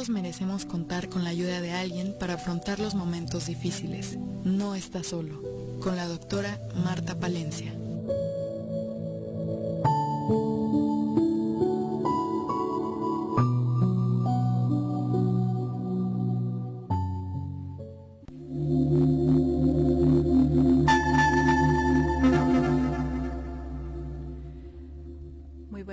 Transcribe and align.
Todos 0.00 0.08
merecemos 0.08 0.64
contar 0.64 1.10
con 1.10 1.24
la 1.24 1.28
ayuda 1.28 1.60
de 1.60 1.72
alguien 1.72 2.16
para 2.18 2.32
afrontar 2.32 2.80
los 2.80 2.94
momentos 2.94 3.48
difíciles. 3.48 4.16
No 4.44 4.74
está 4.74 5.04
solo. 5.04 5.42
Con 5.82 5.94
la 5.94 6.08
doctora 6.08 6.58
Marta 6.74 7.20
Palencia. 7.20 7.74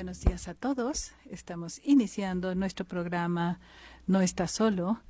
buenos 0.07 0.21
días 0.21 0.47
a 0.47 0.53
todos. 0.53 1.11
Estamos 1.29 1.81
iniciando 1.83 2.55
nuestro 2.55 2.85
programa 2.85 3.59
No 4.07 4.21
está 4.21 4.47
solo 4.47 5.01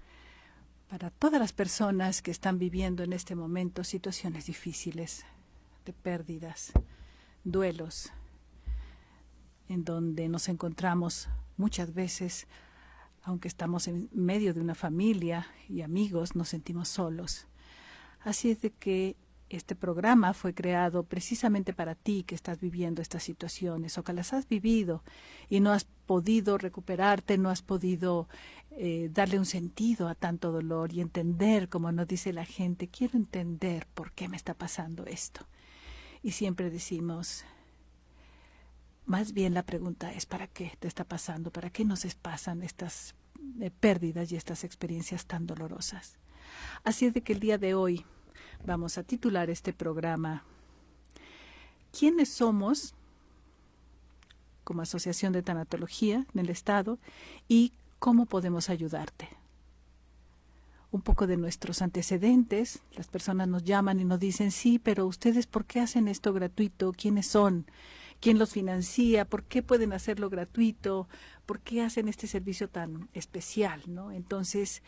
para 0.90 1.12
todas 1.12 1.40
las 1.40 1.54
personas 1.54 2.24
que 2.24 2.32
están 2.32 2.58
viviendo 2.58 3.04
en 3.04 3.14
este 3.14 3.36
momento 3.36 3.84
situaciones 3.84 4.48
difíciles 4.48 5.24
de 5.86 5.94
pérdidas, 5.94 6.72
duelos, 7.44 8.12
en 9.70 9.84
donde 9.84 10.28
nos 10.30 10.50
encontramos 10.50 11.30
muchas 11.58 11.94
veces, 11.94 12.48
aunque 13.22 13.48
estamos 13.48 13.88
en 13.88 14.10
medio 14.14 14.56
de 14.56 14.62
una 14.62 14.74
familia 14.74 15.46
y 15.70 15.82
amigos, 15.84 16.36
nos 16.36 16.50
sentimos 16.50 16.90
solos. 16.90 17.46
Así 18.22 18.50
es 18.50 18.62
de 18.62 18.72
que 18.72 19.16
este 19.50 19.76
programa 19.76 20.34
fue 20.34 20.54
creado 20.54 21.04
precisamente 21.04 21.74
para 21.74 21.96
ti 21.96 22.24
que 22.24 22.36
estás 22.36 22.60
viviendo 22.60 23.02
estas 23.02 23.24
situaciones 23.24 23.98
o 23.98 24.04
que 24.04 24.14
las 24.14 24.34
has 24.34 24.48
vivido 24.48 25.04
y 25.50 25.60
no 25.60 25.72
has 25.72 25.86
podido 25.86 26.58
recuperarte, 26.58 27.38
no 27.38 27.50
has 27.50 27.62
podido 27.62 28.28
eh, 28.72 29.10
darle 29.12 29.40
un 29.40 29.46
sentido 29.46 30.08
a 30.08 30.16
tanto 30.16 30.52
dolor 30.52 30.94
y 30.94 31.02
entender, 31.02 31.70
como 31.70 31.92
nos 31.92 32.08
dice 32.08 32.34
la 32.34 32.46
gente, 32.46 32.90
quiero 32.90 33.18
entender 33.18 33.88
por 33.94 34.12
qué 34.12 34.28
me 34.28 34.38
está 34.38 34.54
pasando 34.54 35.06
esto. 35.06 35.48
Y 36.22 36.32
siempre 36.32 36.70
decimos, 36.70 37.46
más 39.06 39.32
bien 39.32 39.54
la 39.54 39.64
pregunta 39.64 40.14
es, 40.14 40.26
¿para 40.26 40.48
qué 40.48 40.74
te 40.80 40.88
está 40.88 41.06
pasando? 41.06 41.52
¿Para 41.52 41.70
qué 41.70 41.86
nos 41.86 42.04
pasan 42.16 42.64
estas 42.64 43.16
eh, 43.62 43.72
pérdidas 43.72 44.32
y 44.32 44.36
estas 44.36 44.66
experiencias 44.66 45.26
tan 45.26 45.48
dolorosas? 45.48 46.20
Así 46.84 47.06
es 47.06 47.14
de 47.14 47.22
que 47.22 47.34
el 47.34 47.40
día 47.40 47.58
de 47.58 47.74
hoy 47.74 48.06
Vamos 48.66 48.98
a 48.98 49.04
titular 49.04 49.50
este 49.50 49.74
programa 49.74 50.44
¿Quiénes 51.98 52.30
somos 52.30 52.94
como 54.64 54.82
Asociación 54.82 55.34
de 55.34 55.42
Tanatología 55.42 56.26
en 56.34 56.40
el 56.40 56.50
Estado 56.50 57.00
y 57.48 57.74
cómo 57.98 58.28
podemos 58.28 58.70
ayudarte? 58.70 59.30
Un 60.92 61.02
poco 61.02 61.26
de 61.26 61.38
nuestros 61.38 61.82
antecedentes, 61.82 62.82
las 62.96 63.08
personas 63.08 63.48
nos 63.48 63.64
llaman 63.64 64.00
y 64.00 64.06
nos 64.06 64.20
dicen, 64.20 64.52
sí, 64.52 64.78
pero 64.78 65.08
ustedes, 65.08 65.48
¿por 65.48 65.66
qué 65.66 65.80
hacen 65.80 66.08
esto 66.08 66.34
gratuito? 66.34 66.94
¿Quiénes 66.94 67.28
son? 67.28 67.66
¿Quién 68.22 68.38
los 68.38 68.52
financia? 68.52 69.26
¿Por 69.26 69.44
qué 69.44 69.64
pueden 69.64 69.92
hacerlo 69.92 70.30
gratuito? 70.30 71.08
¿Por 71.46 71.62
qué 71.62 71.82
hacen 71.82 72.08
este 72.08 72.28
servicio 72.28 72.70
tan 72.70 73.10
especial? 73.14 73.82
¿no? 73.88 74.12
Entonces, 74.12 74.84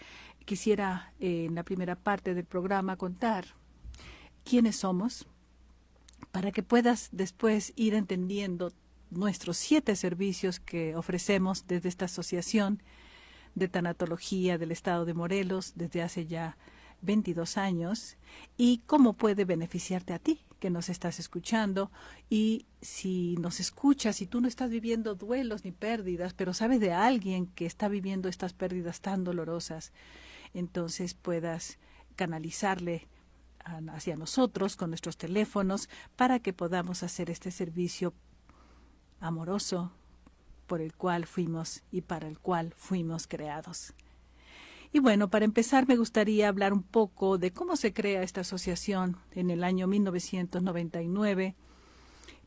quisiera 0.46 1.12
eh, 1.20 1.46
en 1.46 1.56
la 1.56 1.64
primera 1.64 1.96
parte 1.96 2.34
del 2.34 2.46
programa 2.46 2.98
contar 2.98 3.59
quiénes 4.44 4.78
somos 4.78 5.28
para 6.32 6.52
que 6.52 6.64
puedas 6.64 7.10
después 7.12 7.74
ir 7.76 7.94
entendiendo 7.94 8.72
nuestros 9.10 9.58
siete 9.58 9.96
servicios 9.96 10.60
que 10.60 10.96
ofrecemos 10.96 11.66
desde 11.68 11.90
esta 11.90 12.06
asociación 12.06 12.82
de 13.56 13.68
tanatología 13.68 14.58
del 14.58 14.72
estado 14.72 15.06
de 15.06 15.14
Morelos 15.14 15.74
desde 15.76 16.04
hace 16.04 16.28
ya 16.28 16.58
22 17.02 17.58
años 17.58 18.18
y 18.58 18.82
cómo 18.86 19.14
puede 19.14 19.46
beneficiarte 19.46 20.14
a 20.14 20.20
ti 20.20 20.42
que 20.60 20.70
nos 20.70 20.90
estás 20.90 21.20
escuchando. 21.20 21.90
Y 22.30 22.66
si 22.82 23.36
nos 23.38 23.60
escuchas, 23.60 24.18
si 24.18 24.28
tú 24.28 24.42
no 24.42 24.48
estás 24.48 24.70
viviendo 24.70 25.16
duelos 25.16 25.64
ni 25.64 25.72
pérdidas, 25.72 26.34
pero 26.34 26.54
sabes 26.54 26.80
de 26.80 26.92
alguien 26.92 27.48
que 27.48 27.66
está 27.66 27.88
viviendo 27.88 28.30
estas 28.30 28.54
pérdidas 28.54 29.02
tan 29.02 29.24
dolorosas, 29.24 29.94
entonces 30.54 31.14
puedas 31.14 31.80
canalizarle 32.16 33.08
hacia 33.90 34.16
nosotros 34.16 34.76
con 34.76 34.92
nuestros 34.92 35.18
teléfonos 35.18 35.90
para 36.16 36.40
que 36.40 36.54
podamos 36.54 37.04
hacer 37.04 37.30
este 37.30 37.52
servicio 37.52 38.14
amoroso 39.20 39.92
por 40.68 40.82
el 40.82 40.94
cual 40.94 41.26
fuimos 41.26 41.84
y 41.92 42.02
para 42.02 42.28
el 42.28 42.40
cual 42.40 42.74
fuimos 42.76 43.28
creados. 43.28 43.94
Y 44.92 45.00
bueno, 45.00 45.30
para 45.30 45.46
empezar 45.46 45.88
me 45.88 45.98
gustaría 45.98 46.48
hablar 46.48 46.74
un 46.74 46.84
poco 46.84 47.38
de 47.38 47.52
cómo 47.52 47.76
se 47.76 47.94
crea 47.94 48.24
esta 48.24 48.42
asociación 48.42 49.18
en 49.32 49.52
el 49.52 49.64
año 49.64 49.88
1999 49.88 51.56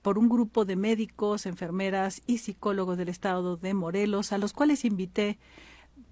por 0.03 0.19
un 0.19 0.29
grupo 0.29 0.65
de 0.65 0.75
médicos, 0.75 1.47
enfermeras 1.47 2.23
y 2.27 2.39
psicólogos 2.39 2.99
del 2.99 3.09
estado 3.09 3.57
de 3.57 3.75
Morelos, 3.75 4.33
a 4.33 4.39
los 4.39 4.53
cuales 4.53 4.85
invité 4.85 5.39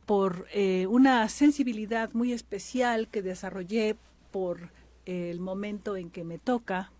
por 0.06 0.46
eh, 0.52 0.86
una 0.88 1.28
sensibilidad 1.28 2.12
muy 2.12 2.32
especial 2.32 3.08
que 3.08 3.22
desarrollé 3.22 3.96
por 4.30 4.70
el 5.06 5.40
momento 5.40 5.96
en 5.96 6.10
que 6.10 6.24
me 6.24 6.38
toca. 6.38 6.92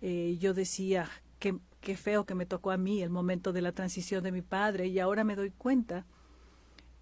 Eh, 0.00 0.36
yo 0.40 0.54
decía, 0.54 1.08
que 1.38 1.58
qué 1.80 1.96
feo 1.96 2.24
que 2.24 2.34
me 2.34 2.46
tocó 2.46 2.70
a 2.70 2.78
mí 2.78 3.02
el 3.02 3.10
momento 3.10 3.52
de 3.52 3.62
la 3.62 3.72
transición 3.72 4.24
de 4.24 4.32
mi 4.32 4.42
padre 4.42 4.86
y 4.86 4.98
ahora 4.98 5.24
me 5.24 5.36
doy 5.36 5.50
cuenta 5.50 6.06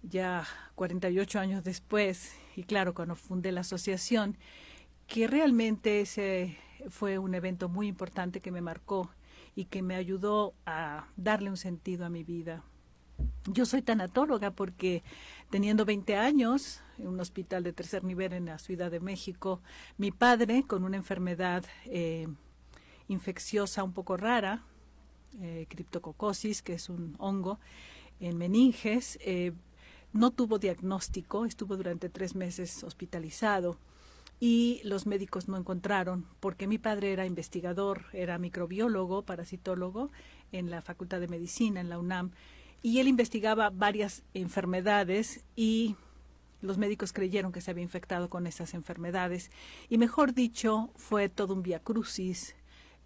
ya 0.03 0.45
48 0.75 1.39
años 1.39 1.63
después, 1.63 2.35
y 2.55 2.63
claro, 2.63 2.93
cuando 2.93 3.15
fundé 3.15 3.51
la 3.51 3.61
asociación, 3.61 4.37
que 5.07 5.27
realmente 5.27 6.01
ese 6.01 6.57
fue 6.89 7.17
un 7.17 7.33
evento 7.33 7.69
muy 7.69 7.87
importante 7.87 8.41
que 8.41 8.51
me 8.51 8.61
marcó 8.61 9.09
y 9.55 9.65
que 9.65 9.81
me 9.81 9.95
ayudó 9.95 10.53
a 10.65 11.07
darle 11.15 11.49
un 11.49 11.57
sentido 11.57 12.05
a 12.05 12.09
mi 12.09 12.23
vida. 12.23 12.63
Yo 13.45 13.65
soy 13.65 13.81
tanatóloga 13.81 14.51
porque 14.51 15.03
teniendo 15.53 15.85
20 15.85 16.15
años 16.15 16.81
en 16.97 17.09
un 17.09 17.19
hospital 17.19 17.61
de 17.61 17.73
tercer 17.73 18.03
nivel 18.03 18.33
en 18.33 18.45
la 18.45 18.57
Ciudad 18.57 18.89
de 18.89 18.99
México, 18.99 19.61
mi 19.99 20.09
padre 20.09 20.63
con 20.65 20.83
una 20.83 20.97
enfermedad 20.97 21.63
eh, 21.85 22.27
infecciosa 23.07 23.83
un 23.83 23.93
poco 23.93 24.17
rara, 24.17 24.63
eh, 25.39 25.67
criptococosis, 25.69 26.63
que 26.63 26.73
es 26.73 26.89
un 26.89 27.15
hongo 27.19 27.59
en 28.19 28.35
meninges, 28.39 29.19
eh, 29.21 29.53
no 30.11 30.31
tuvo 30.31 30.57
diagnóstico, 30.57 31.45
estuvo 31.45 31.77
durante 31.77 32.09
tres 32.09 32.33
meses 32.33 32.83
hospitalizado 32.83 33.77
y 34.39 34.81
los 34.83 35.05
médicos 35.05 35.47
no 35.47 35.55
encontraron 35.55 36.25
porque 36.39 36.65
mi 36.65 36.79
padre 36.79 37.13
era 37.13 37.27
investigador, 37.27 38.05
era 38.13 38.39
microbiólogo, 38.39 39.21
parasitólogo 39.21 40.09
en 40.51 40.71
la 40.71 40.81
Facultad 40.81 41.19
de 41.19 41.27
Medicina 41.27 41.79
en 41.79 41.89
la 41.89 41.99
UNAM 41.99 42.31
y 42.83 42.99
él 42.99 43.07
investigaba 43.07 43.71
varias 43.71 44.23
enfermedades 44.35 45.43
y 45.55 45.95
los 46.61 46.77
médicos 46.77 47.13
creyeron 47.13 47.51
que 47.51 47.61
se 47.61 47.71
había 47.71 47.83
infectado 47.83 48.29
con 48.29 48.45
esas 48.45 48.73
enfermedades 48.73 49.49
y 49.89 49.97
mejor 49.97 50.33
dicho 50.33 50.91
fue 50.95 51.29
todo 51.29 51.53
un 51.55 51.63
crucis. 51.83 52.55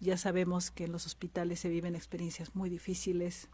Ya 0.00 0.16
sabemos 0.16 0.70
que 0.70 0.84
en 0.84 0.92
los 0.92 1.06
hospitales 1.06 1.60
se 1.60 1.68
viven 1.68 1.94
experiencias 1.94 2.54
muy 2.54 2.68
difíciles, 2.70 3.48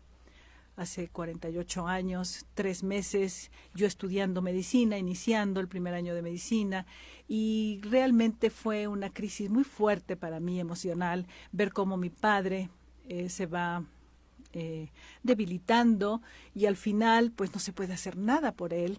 hace 0.76 1.08
48 1.08 1.86
años, 1.86 2.46
tres 2.54 2.82
meses, 2.82 3.50
yo 3.74 3.86
estudiando 3.86 4.42
medicina, 4.42 4.98
iniciando 4.98 5.60
el 5.60 5.68
primer 5.68 5.94
año 5.94 6.14
de 6.14 6.22
medicina, 6.22 6.84
y 7.28 7.80
realmente 7.82 8.50
fue 8.50 8.88
una 8.88 9.10
crisis 9.10 9.50
muy 9.50 9.64
fuerte 9.64 10.16
para 10.16 10.40
mí 10.40 10.58
emocional 10.58 11.26
ver 11.52 11.72
cómo 11.72 11.96
mi 11.96 12.10
padre 12.10 12.70
eh, 13.08 13.28
se 13.28 13.46
va 13.46 13.84
eh, 14.54 14.90
debilitando 15.22 16.22
y 16.54 16.66
al 16.66 16.76
final 16.76 17.32
pues 17.32 17.52
no 17.52 17.58
se 17.60 17.72
puede 17.72 17.92
hacer 17.92 18.16
nada 18.16 18.52
por 18.52 18.72
él. 18.72 18.98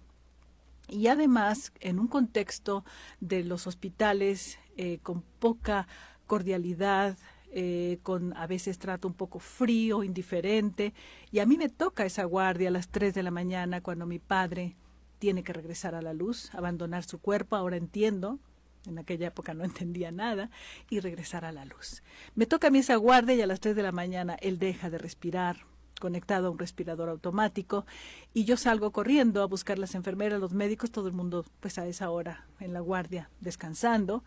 Y 0.88 1.07
además, 1.07 1.72
en 1.80 1.98
un 1.98 2.07
contexto 2.07 2.84
de 3.19 3.44
los 3.44 3.66
hospitales 3.66 4.60
eh, 4.78 5.00
con 5.02 5.24
poca 5.40 5.88
cordialidad, 6.28 7.18
eh, 7.52 8.00
con 8.04 8.36
a 8.36 8.48
veces 8.48 8.78
trato 8.80 9.07
un 9.07 9.13
poco 9.13 9.40
frío, 9.40 10.04
indiferente, 10.04 10.94
y 11.31 11.40
a 11.40 11.46
mí 11.46 11.58
me 11.58 11.69
toca 11.69 12.06
esa 12.06 12.25
guardia 12.25 12.68
a 12.68 12.72
las 12.72 12.90
3 12.90 13.13
de 13.13 13.24
la 13.24 13.31
mañana 13.31 13.80
cuando 13.81 14.06
mi 14.06 14.19
padre 14.19 14.75
tiene 15.19 15.42
que 15.42 15.54
regresar 15.54 15.96
a 15.96 16.01
la 16.01 16.13
luz, 16.13 16.54
abandonar 16.54 17.06
su 17.06 17.19
cuerpo, 17.19 17.56
ahora 17.56 17.78
entiendo, 17.78 18.40
en 18.88 18.98
aquella 19.00 19.28
época 19.28 19.54
no 19.54 19.64
entendía 19.64 20.12
nada, 20.12 20.50
y 20.90 21.00
regresar 21.00 21.46
a 21.46 21.52
la 21.52 21.66
luz. 21.66 22.04
Me 22.36 22.46
toca 22.46 22.68
a 22.68 22.72
mí 22.72 22.80
esa 22.80 22.96
guardia 22.96 23.36
y 23.36 23.42
a 23.42 23.48
las 23.48 23.60
3 23.60 23.76
de 23.76 23.84
la 23.84 23.92
mañana 23.92 24.38
él 24.42 24.60
deja 24.60 24.90
de 24.90 24.98
respirar, 24.98 25.66
conectado 26.00 26.48
a 26.48 26.52
un 26.52 26.60
respirador 26.60 27.10
automático 27.10 27.86
y 28.34 28.46
yo 28.46 28.58
salgo 28.58 28.92
corriendo 28.92 29.42
a 29.42 29.48
buscar 29.48 29.80
las 29.80 29.96
enfermeras, 29.96 30.40
los 30.40 30.54
médicos, 30.54 30.92
todo 30.92 31.08
el 31.08 31.14
mundo 31.14 31.46
pues 31.60 31.78
a 31.78 31.88
esa 31.88 32.10
hora 32.10 32.46
en 32.60 32.74
la 32.74 32.82
guardia 32.82 33.30
descansando 33.40 34.24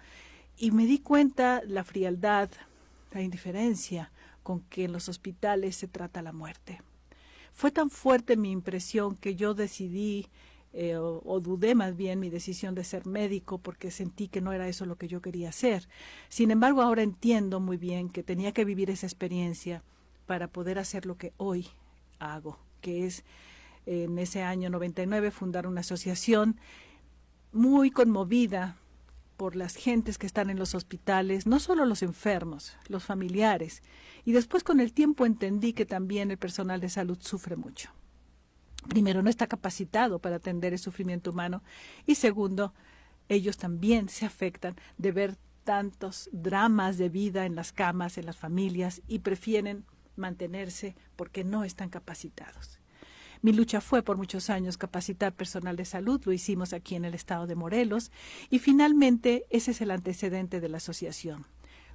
y 0.57 0.71
me 0.71 0.87
di 0.87 0.99
cuenta 0.99 1.63
la 1.67 1.85
frialdad, 1.85 2.51
la 3.13 3.23
indiferencia 3.23 4.11
con 4.43 4.61
que 4.63 4.85
en 4.85 4.93
los 4.93 5.09
hospitales 5.09 5.77
se 5.77 5.89
trata 5.89 6.23
la 6.23 6.33
muerte. 6.33 6.81
Fue 7.53 7.71
tan 7.71 7.91
fuerte 7.91 8.37
mi 8.37 8.51
impresión 8.51 9.17
que 9.17 9.35
yo 9.35 9.55
decidí 9.55 10.29
eh, 10.73 10.97
o, 10.97 11.41
dudé 11.41 11.75
más 11.75 11.97
bien 11.97 12.21
mi 12.21 12.29
decisión 12.29 12.75
de 12.75 12.85
ser 12.85 13.07
médico 13.07 13.59
porque 13.59 13.91
sentí 13.91 14.29
que 14.29 14.41
no 14.41 14.53
era 14.53 14.69
eso 14.69 14.85
lo 14.87 14.97
que 14.97 15.09
yo 15.09 15.23
quería 15.23 15.49
hacer. 15.49 15.89
Sin 16.29 16.51
embargo, 16.51 16.83
ahora 16.83 17.03
entiendo 17.03 17.59
muy 17.61 17.77
bien 17.77 18.11
que 18.11 18.23
tenía 18.23 18.53
que 18.53 18.65
vivir 18.65 18.91
esa 18.91 19.07
experiencia 19.07 19.83
para 20.27 20.49
poder 20.49 20.79
hacer 20.79 21.07
lo 21.07 21.17
que 21.17 21.33
hoy 21.39 21.69
hago, 22.19 22.59
que 22.81 23.07
es 23.07 23.25
en 23.87 24.19
ese 24.19 24.43
año 24.43 24.69
99 24.69 25.31
fundar 25.31 25.67
una 25.67 25.81
asociación 25.81 26.57
muy 27.53 27.91
conmovida 27.91 28.77
por 29.39 29.57
las 29.57 29.77
gentes 29.77 30.19
que 30.19 30.27
están 30.27 30.51
en 30.51 30.59
los 30.59 30.75
hospitales, 30.75 31.47
no 31.47 31.61
solo 31.61 31.87
los 31.87 32.03
enfermos, 32.03 32.77
los 32.89 33.05
familiares. 33.05 33.83
Y 34.25 34.33
después 34.33 34.65
con 34.65 34.81
el 34.81 34.93
tiempo 34.93 35.25
entendí 35.25 35.73
que 35.73 35.87
también 35.87 36.31
el 36.31 36.39
personal 36.39 36.81
de 36.81 36.91
salud 36.91 37.17
sufre 37.21 37.57
mucho. 37.57 37.91
Primero, 38.87 39.23
no 39.23 39.31
está 39.31 39.47
capacitado 39.47 40.19
para 40.21 40.37
atender 40.37 40.73
el 40.73 40.79
sufrimiento 40.79 41.31
humano 41.31 41.63
y 42.07 42.15
segundo, 42.15 42.75
ellos 43.29 43.57
también 43.57 44.09
se 44.09 44.25
afectan 44.25 44.77
de 44.97 45.13
ver 45.13 45.37
tantos 45.65 46.31
dramas 46.33 46.97
de 46.97 47.09
vida 47.11 47.45
en 47.45 47.55
las 47.55 47.73
camas, 47.73 48.17
en 48.17 48.27
las 48.27 48.37
familias 48.37 49.03
y 49.07 49.19
prefieren 49.19 49.85
mantenerse 50.17 50.97
porque 51.17 51.45
no 51.45 51.65
están 51.65 51.91
capacitados. 51.91 52.79
Mi 53.43 53.53
lucha 53.53 53.81
fue 53.81 54.03
por 54.03 54.17
muchos 54.17 54.51
años 54.51 54.79
capacitar 54.79 55.33
personal 55.35 55.77
de 55.77 55.85
salud, 55.85 56.21
lo 56.25 56.33
hicimos 56.33 56.73
aquí 56.73 56.97
en 56.97 57.05
el 57.05 57.15
estado 57.15 57.47
de 57.47 57.55
Morelos, 57.55 58.11
y 58.51 58.59
finalmente 58.59 59.45
ese 59.51 59.71
es 59.71 59.81
el 59.81 59.91
antecedente 59.91 60.61
de 60.61 60.69
la 60.69 60.79
asociación. 60.79 61.47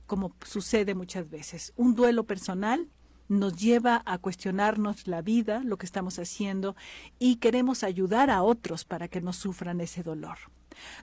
Como 0.05 0.35
sucede 0.45 0.95
muchas 0.95 1.29
veces, 1.29 1.73
un 1.75 1.95
duelo 1.95 2.25
personal 2.25 2.89
nos 3.27 3.55
lleva 3.55 4.03
a 4.05 4.17
cuestionarnos 4.17 5.07
la 5.07 5.21
vida, 5.21 5.61
lo 5.63 5.77
que 5.77 5.85
estamos 5.85 6.19
haciendo, 6.19 6.75
y 7.19 7.37
queremos 7.37 7.83
ayudar 7.83 8.29
a 8.29 8.43
otros 8.43 8.85
para 8.85 9.07
que 9.07 9.21
no 9.21 9.33
sufran 9.33 9.81
ese 9.81 10.03
dolor. 10.03 10.37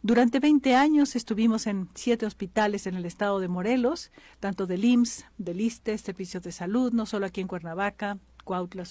Durante 0.02 0.40
20 0.40 0.74
años 0.74 1.16
estuvimos 1.16 1.66
en 1.66 1.88
siete 1.94 2.26
hospitales 2.26 2.86
en 2.86 2.96
el 2.96 3.04
estado 3.04 3.40
de 3.40 3.48
Morelos, 3.48 4.10
tanto 4.40 4.66
del 4.66 4.84
IMSS, 4.84 5.26
del 5.38 5.60
ISTE, 5.60 5.96
Servicios 5.98 6.42
de 6.42 6.52
Salud, 6.52 6.92
no 6.92 7.06
solo 7.06 7.26
aquí 7.26 7.40
en 7.40 7.48
Cuernavaca, 7.48 8.18
Cuautla, 8.50 8.82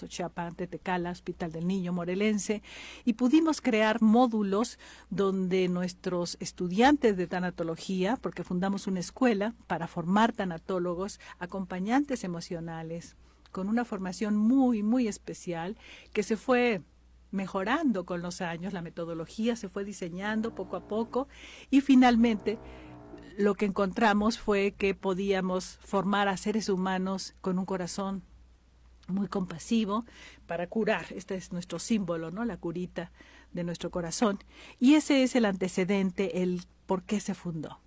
Tetecala, 0.56 1.12
Hospital 1.12 1.52
del 1.52 1.68
Niño 1.68 1.92
Morelense, 1.92 2.64
y 3.04 3.14
pudimos 3.16 3.60
crear 3.60 4.02
módulos 4.02 4.80
donde 5.10 5.68
nuestros 5.68 6.38
estudiantes 6.40 7.18
de 7.18 7.28
tanatología, 7.28 8.16
porque 8.16 8.46
fundamos 8.46 8.88
una 8.88 9.02
escuela 9.02 9.54
para 9.68 9.88
formar 9.88 10.32
tanatólogos, 10.32 11.20
acompañantes 11.40 12.24
emocionales, 12.24 13.18
con 13.52 13.68
una 13.68 13.84
formación 13.84 14.38
muy, 14.38 14.82
muy 14.82 15.10
especial 15.10 15.76
que 16.14 16.24
se 16.24 16.38
fue 16.38 16.82
mejorando 17.32 18.06
con 18.06 18.22
los 18.22 18.40
años, 18.40 18.72
la 18.72 18.82
metodología 18.82 19.58
se 19.58 19.68
fue 19.68 19.84
diseñando 19.84 20.56
poco 20.56 20.78
a 20.78 20.88
poco 20.88 21.28
y 21.70 21.82
finalmente 21.82 22.60
lo 23.38 23.56
que 23.56 23.66
encontramos 23.66 24.40
fue 24.40 24.72
que 24.72 24.96
podíamos 24.96 25.80
formar 25.82 26.30
a 26.30 26.38
seres 26.38 26.70
humanos 26.70 27.36
con 27.42 27.60
un 27.60 27.66
corazón 27.66 28.24
muy 29.10 29.28
compasivo 29.28 30.06
para 30.46 30.68
curar. 30.68 31.08
Este 31.16 31.36
es 31.36 31.52
nuestro 31.52 31.80
símbolo, 31.80 32.32
¿no? 32.32 32.46
La 32.46 32.58
curita 32.58 33.12
de 33.52 33.64
nuestro 33.64 33.92
corazón. 33.92 34.40
Y 34.80 34.96
ese 34.96 35.24
es 35.24 35.36
el 35.36 35.46
antecedente, 35.46 36.44
el 36.44 36.64
por 36.86 37.04
qué 37.04 37.20
se 37.20 37.34
fundó. 37.34 37.80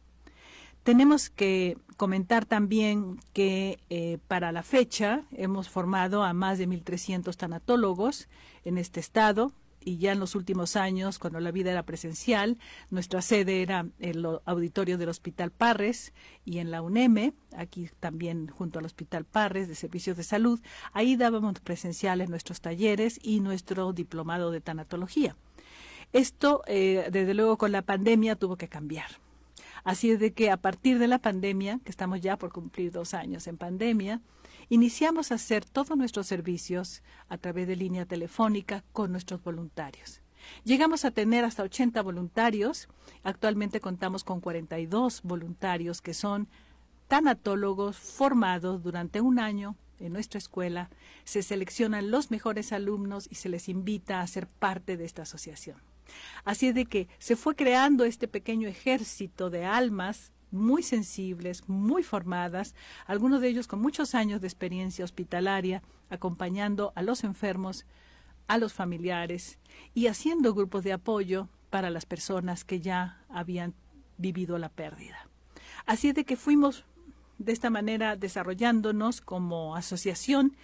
Tenemos 0.83 1.31
que 1.31 1.79
comentar 1.97 2.45
también 2.45 3.21
que 3.33 3.79
eh, 3.89 4.19
para 4.27 4.51
la 4.51 4.65
fecha 4.65 5.23
hemos 5.31 5.69
formado 5.69 6.25
a 6.25 6.33
más 6.33 6.59
de 6.59 6.69
1.300 6.69 7.37
tanatólogos 7.37 8.29
en 8.65 8.79
este 8.79 8.99
estado 8.99 9.53
y 9.85 9.99
ya 9.99 10.13
en 10.13 10.21
los 10.21 10.35
últimos 10.35 10.77
años, 10.77 11.19
cuando 11.19 11.41
la 11.41 11.51
vida 11.51 11.71
era 11.71 11.83
presencial, 11.85 12.59
nuestra 12.91 13.23
sede 13.23 13.63
era 13.63 13.87
el 13.99 14.27
auditorio 14.45 14.99
del 14.99 15.09
Hospital 15.09 15.51
Parres 15.51 16.13
y 16.45 16.59
en 16.59 16.71
la 16.71 16.83
UNEM, 16.83 17.33
aquí 17.57 17.89
también 18.01 18.49
junto 18.49 18.79
al 18.79 18.85
Hospital 18.85 19.25
Parres 19.25 19.69
de 19.69 19.75
Servicios 19.75 20.17
de 20.17 20.23
Salud, 20.23 20.61
ahí 20.93 21.17
dábamos 21.17 21.61
presenciales 21.61 22.31
nuestros 22.31 22.61
talleres 22.61 23.19
y 23.23 23.41
nuestro 23.41 23.93
diplomado 23.93 24.51
de 24.51 24.61
tanatología. 24.61 25.37
Esto, 26.13 26.63
eh, 26.67 27.09
desde 27.11 27.35
luego, 27.35 27.57
con 27.57 27.73
la 27.73 27.83
pandemia 27.83 28.37
tuvo 28.37 28.57
que 28.57 28.69
cambiar. 28.69 29.07
Así 29.85 30.11
es 30.11 30.21
de 30.21 30.33
que 30.33 30.51
a 30.51 30.57
partir 30.57 30.99
de 30.99 31.09
la 31.09 31.19
pandemia, 31.19 31.81
que 31.85 31.91
estamos 31.91 32.21
ya 32.21 32.37
por 32.37 32.53
cumplir 32.53 32.93
dos 32.93 33.15
años 33.15 33.47
en 33.47 33.57
pandemia, 33.57 34.21
iniciamos 34.73 35.31
a 35.31 35.35
hacer 35.35 35.67
todos 35.67 35.99
nuestros 35.99 36.27
servicios 36.27 37.03
a 37.29 37.37
través 37.37 37.69
de 37.69 37.77
línea 37.77 38.07
telefónica 38.07 38.83
con 38.95 39.13
nuestros 39.13 39.45
voluntarios. 39.45 40.23
Llegamos 40.65 41.05
a 41.05 41.11
tener 41.11 41.45
hasta 41.45 41.63
80 41.63 42.01
voluntarios. 42.01 42.89
Actualmente 43.23 43.81
contamos 43.81 44.25
con 44.25 44.41
42 44.41 45.21
voluntarios 45.25 46.01
que 46.01 46.15
son 46.15 46.49
tanatólogos 47.07 47.99
formados 47.99 48.83
durante 48.83 49.21
un 49.21 49.39
año 49.39 49.77
en 49.99 50.15
nuestra 50.15 50.39
escuela. 50.39 50.89
Se 51.25 51.43
seleccionan 51.43 52.11
los 52.11 52.31
mejores 52.31 52.73
alumnos 52.73 53.29
y 53.31 53.35
se 53.35 53.51
les 53.51 53.69
invita 53.69 54.23
a 54.23 54.27
ser 54.27 54.47
parte 54.47 54.97
de 54.97 55.05
esta 55.05 55.23
asociación. 55.23 55.77
Así 56.45 56.69
es 56.69 56.75
de 56.75 56.87
que 56.87 57.09
se 57.19 57.37
fue 57.37 57.57
creando 57.57 58.05
este 58.05 58.27
pequeño 58.27 58.69
ejército 58.69 59.51
de 59.51 59.67
almas 59.67 60.32
muy 60.53 60.83
sensibles, 60.83 61.69
muy 61.69 62.03
formadas, 62.03 62.75
algunos 63.07 63.41
de 63.41 63.49
ellos 63.49 63.67
con 63.67 63.81
muchos 63.81 64.15
años 64.15 64.41
de 64.41 64.47
experiencia 64.47 65.05
hospitalaria, 65.05 65.83
acompañando 66.11 66.93
a 66.95 67.03
los 67.03 67.25
enfermos, 67.25 67.87
a 68.47 68.59
los 68.59 68.73
familiares 68.73 69.59
y 69.95 70.07
haciendo 70.07 70.55
grupos 70.55 70.85
de 70.85 70.93
apoyo 70.93 71.49
para 71.71 71.91
las 71.91 72.07
personas 72.07 72.65
que 72.65 72.81
ya 72.81 73.25
habían 73.29 73.75
vivido 74.19 74.59
la 74.59 74.69
pérdida. 74.69 75.29
Así 75.87 76.13
de 76.13 76.25
que 76.25 76.37
fuimos 76.37 76.85
de 77.39 77.53
esta 77.53 77.71
manera 77.71 78.17
desarrollándonos 78.17 79.21
como 79.21 79.75
asociación 79.75 80.57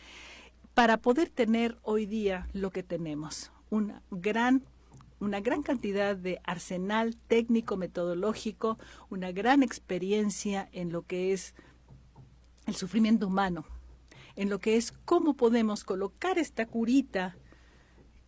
para 0.74 0.98
poder 0.98 1.28
tener 1.28 1.78
hoy 1.82 2.06
día 2.06 2.48
lo 2.52 2.70
que 2.70 2.82
tenemos, 2.82 3.50
una 3.70 4.02
gran 4.10 4.64
una 5.20 5.40
gran 5.40 5.62
cantidad 5.62 6.16
de 6.16 6.40
arsenal 6.44 7.16
técnico, 7.16 7.76
metodológico, 7.76 8.78
una 9.10 9.32
gran 9.32 9.62
experiencia 9.62 10.68
en 10.72 10.92
lo 10.92 11.02
que 11.02 11.32
es 11.32 11.54
el 12.66 12.74
sufrimiento 12.76 13.26
humano, 13.26 13.64
en 14.36 14.50
lo 14.50 14.60
que 14.60 14.76
es 14.76 14.92
cómo 15.04 15.34
podemos 15.34 15.84
colocar 15.84 16.38
esta 16.38 16.66
curita 16.66 17.36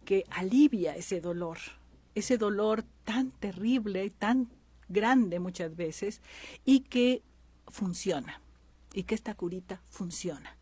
que 0.05 0.25
alivia 0.31 0.97
ese 0.97 1.21
dolor, 1.21 1.59
ese 2.15 2.39
dolor 2.39 2.85
tan 3.05 3.31
terrible, 3.31 4.11
tan 4.11 4.51
grande 4.89 5.39
muchas 5.39 5.77
veces, 5.77 6.21
y 6.65 6.81
que 6.81 7.23
funciona, 7.69 8.41
y 8.93 9.05
que 9.05 9.15
esta 9.15 9.35
curita 9.35 9.83
funciona, 9.89 10.57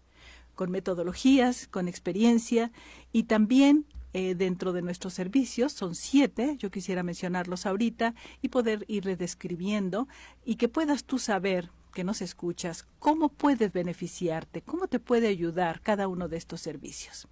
con 0.55 0.71
metodologías, 0.71 1.67
con 1.69 1.89
experiencia 1.89 2.71
y 3.13 3.23
también 3.23 3.87
eh, 4.15 4.35
dentro 4.35 4.73
de 4.73 4.83
nuestros 4.83 5.15
servicios. 5.15 5.73
Son 5.73 5.95
siete, 5.95 6.57
yo 6.59 6.71
quisiera 6.71 7.03
mencionarlos 7.03 7.67
ahorita 7.67 8.15
y 8.41 8.49
poder 8.49 8.85
irles 8.89 9.19
describiendo 9.19 10.09
y 10.45 10.57
que 10.57 10.69
puedas 10.69 11.05
tú 11.05 11.19
saber 11.19 11.71
que 11.93 12.05
nos 12.05 12.23
escuchas, 12.23 12.87
cómo 12.99 13.29
puedes 13.29 13.73
beneficiarte, 13.73 14.63
cómo 14.63 14.89
te 14.89 15.01
puede 15.01 15.29
ayudar 15.29 15.81
cada 15.81 16.09
uno 16.09 16.29
de 16.29 16.37
estos 16.37 16.61
servicios. 16.61 17.29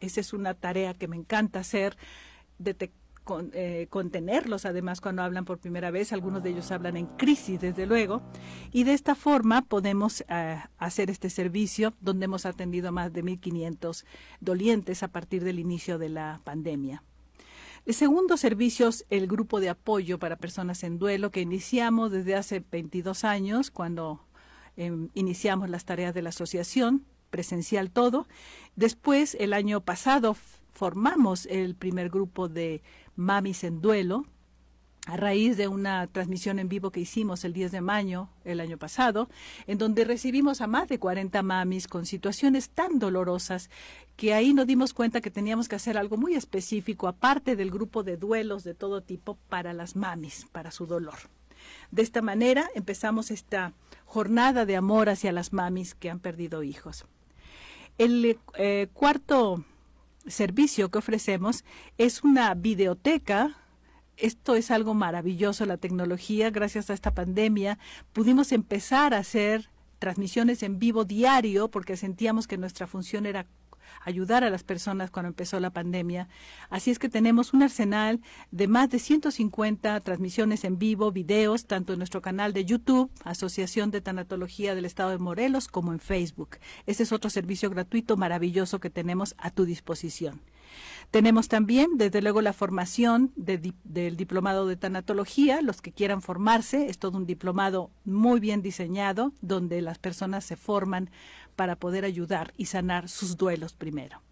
Esa 0.00 0.20
es 0.20 0.32
una 0.32 0.54
tarea 0.54 0.94
que 0.94 1.08
me 1.08 1.16
encanta 1.16 1.60
hacer, 1.60 1.96
eh, 3.52 3.86
contenerlos 3.90 4.66
además 4.66 5.00
cuando 5.00 5.22
hablan 5.22 5.44
por 5.44 5.58
primera 5.58 5.90
vez. 5.90 6.12
Algunos 6.12 6.42
de 6.42 6.50
ellos 6.50 6.70
hablan 6.70 6.96
en 6.96 7.06
crisis, 7.06 7.60
desde 7.60 7.86
luego. 7.86 8.22
Y 8.72 8.84
de 8.84 8.92
esta 8.92 9.14
forma 9.14 9.62
podemos 9.62 10.24
eh, 10.28 10.62
hacer 10.78 11.10
este 11.10 11.28
servicio 11.28 11.94
donde 12.00 12.26
hemos 12.26 12.46
atendido 12.46 12.88
a 12.88 12.92
más 12.92 13.12
de 13.12 13.24
1.500 13.24 14.04
dolientes 14.40 15.02
a 15.02 15.08
partir 15.08 15.42
del 15.42 15.58
inicio 15.58 15.98
de 15.98 16.08
la 16.08 16.40
pandemia. 16.44 17.02
El 17.86 17.94
segundo 17.94 18.36
servicio 18.36 18.88
es 18.88 19.06
el 19.10 19.28
grupo 19.28 19.60
de 19.60 19.68
apoyo 19.68 20.18
para 20.18 20.36
personas 20.36 20.82
en 20.82 20.98
duelo 20.98 21.30
que 21.30 21.40
iniciamos 21.40 22.10
desde 22.10 22.34
hace 22.34 22.64
22 22.68 23.22
años 23.22 23.70
cuando 23.70 24.26
em, 24.76 25.08
iniciamos 25.14 25.70
las 25.70 25.84
tareas 25.84 26.12
de 26.12 26.22
la 26.22 26.30
asociación, 26.30 27.04
presencial 27.30 27.90
todo. 27.90 28.26
Después, 28.76 29.36
el 29.40 29.52
año 29.52 29.80
pasado, 29.80 30.36
formamos 30.72 31.46
el 31.46 31.74
primer 31.74 32.10
grupo 32.10 32.48
de 32.48 32.82
mamis 33.16 33.64
en 33.64 33.80
duelo, 33.80 34.26
a 35.06 35.16
raíz 35.16 35.56
de 35.56 35.68
una 35.68 36.06
transmisión 36.08 36.58
en 36.58 36.68
vivo 36.68 36.90
que 36.90 37.00
hicimos 37.00 37.44
el 37.44 37.52
10 37.52 37.72
de 37.72 37.80
mayo 37.80 38.28
el 38.44 38.60
año 38.60 38.76
pasado, 38.76 39.28
en 39.68 39.78
donde 39.78 40.04
recibimos 40.04 40.60
a 40.60 40.66
más 40.66 40.88
de 40.88 40.98
40 40.98 41.42
mamis 41.42 41.86
con 41.86 42.06
situaciones 42.06 42.70
tan 42.70 42.98
dolorosas 42.98 43.70
que 44.16 44.34
ahí 44.34 44.52
nos 44.52 44.66
dimos 44.66 44.92
cuenta 44.92 45.20
que 45.20 45.30
teníamos 45.30 45.68
que 45.68 45.76
hacer 45.76 45.96
algo 45.96 46.16
muy 46.16 46.34
específico, 46.34 47.06
aparte 47.06 47.54
del 47.54 47.70
grupo 47.70 48.02
de 48.02 48.16
duelos 48.16 48.64
de 48.64 48.74
todo 48.74 49.00
tipo, 49.00 49.38
para 49.48 49.72
las 49.72 49.94
mamis, 49.94 50.46
para 50.50 50.72
su 50.72 50.86
dolor. 50.86 51.18
De 51.90 52.02
esta 52.02 52.20
manera 52.20 52.68
empezamos 52.74 53.30
esta 53.30 53.72
jornada 54.04 54.66
de 54.66 54.76
amor 54.76 55.08
hacia 55.08 55.32
las 55.32 55.52
mamis 55.52 55.94
que 55.94 56.10
han 56.10 56.18
perdido 56.18 56.62
hijos. 56.64 57.06
El 57.98 58.38
eh, 58.58 58.88
cuarto 58.92 59.64
servicio 60.26 60.90
que 60.90 60.98
ofrecemos 60.98 61.64
es 61.98 62.22
una 62.24 62.52
videoteca. 62.54 63.56
Esto 64.16 64.54
es 64.54 64.70
algo 64.70 64.94
maravilloso, 64.94 65.66
la 65.66 65.76
tecnología, 65.76 66.50
gracias 66.50 66.90
a 66.90 66.94
esta 66.94 67.14
pandemia, 67.14 67.78
pudimos 68.12 68.52
empezar 68.52 69.14
a 69.14 69.18
hacer 69.18 69.70
transmisiones 69.98 70.62
en 70.62 70.78
vivo 70.78 71.04
diario 71.04 71.70
porque 71.70 71.96
sentíamos 71.96 72.46
que 72.46 72.58
nuestra 72.58 72.86
función 72.86 73.26
era 73.26 73.46
ayudar 74.02 74.44
a 74.44 74.50
las 74.50 74.62
personas 74.62 75.10
cuando 75.10 75.28
empezó 75.28 75.60
la 75.60 75.70
pandemia. 75.70 76.28
Así 76.70 76.90
es 76.90 76.98
que 76.98 77.08
tenemos 77.08 77.52
un 77.52 77.62
arsenal 77.62 78.20
de 78.50 78.68
más 78.68 78.90
de 78.90 78.98
150 78.98 80.00
transmisiones 80.00 80.64
en 80.64 80.78
vivo, 80.78 81.12
videos, 81.12 81.66
tanto 81.66 81.92
en 81.92 81.98
nuestro 81.98 82.22
canal 82.22 82.52
de 82.52 82.64
YouTube, 82.64 83.10
Asociación 83.24 83.90
de 83.90 84.00
Tanatología 84.00 84.74
del 84.74 84.84
Estado 84.84 85.10
de 85.10 85.18
Morelos, 85.18 85.68
como 85.68 85.92
en 85.92 86.00
Facebook. 86.00 86.58
Ese 86.86 87.02
es 87.02 87.12
otro 87.12 87.30
servicio 87.30 87.70
gratuito 87.70 88.16
maravilloso 88.16 88.80
que 88.80 88.90
tenemos 88.90 89.34
a 89.38 89.50
tu 89.50 89.64
disposición. 89.64 90.40
Tenemos 91.10 91.48
también, 91.48 91.96
desde 91.96 92.20
luego, 92.20 92.42
la 92.42 92.52
formación 92.52 93.32
del 93.36 94.16
diplomado 94.16 94.66
de 94.66 94.76
tanatología. 94.76 95.62
Los 95.62 95.80
que 95.80 95.92
quieran 95.92 96.20
formarse, 96.20 96.88
es 96.88 96.98
todo 96.98 97.16
un 97.16 97.26
diplomado 97.26 97.90
muy 98.04 98.40
bien 98.40 98.60
diseñado, 98.62 99.32
donde 99.40 99.80
las 99.82 99.98
personas 99.98 100.44
se 100.44 100.56
forman 100.56 101.10
para 101.56 101.76
poder 101.76 102.04
ayudar 102.04 102.52
y 102.56 102.66
sanar 102.66 103.08
sus 103.08 103.36
duelos 103.36 103.74
primero. 103.74 104.22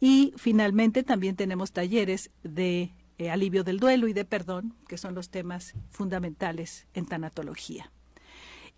Y 0.00 0.32
finalmente 0.36 1.02
también 1.02 1.36
tenemos 1.36 1.72
talleres 1.72 2.30
de 2.42 2.94
eh, 3.18 3.30
alivio 3.30 3.64
del 3.64 3.78
duelo 3.78 4.08
y 4.08 4.14
de 4.14 4.24
perdón, 4.24 4.74
que 4.88 4.96
son 4.96 5.14
los 5.14 5.28
temas 5.28 5.74
fundamentales 5.90 6.86
en 6.94 7.04
tanatología. 7.04 7.92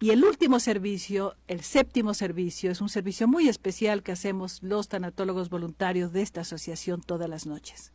Y 0.00 0.10
el 0.10 0.24
último 0.24 0.58
servicio, 0.58 1.36
el 1.46 1.60
séptimo 1.60 2.12
servicio, 2.12 2.72
es 2.72 2.80
un 2.80 2.88
servicio 2.88 3.28
muy 3.28 3.48
especial 3.48 4.02
que 4.02 4.10
hacemos 4.10 4.60
los 4.60 4.88
tanatólogos 4.88 5.48
voluntarios 5.48 6.12
de 6.12 6.22
esta 6.22 6.40
asociación 6.40 7.02
todas 7.02 7.30
las 7.30 7.46
noches. 7.46 7.92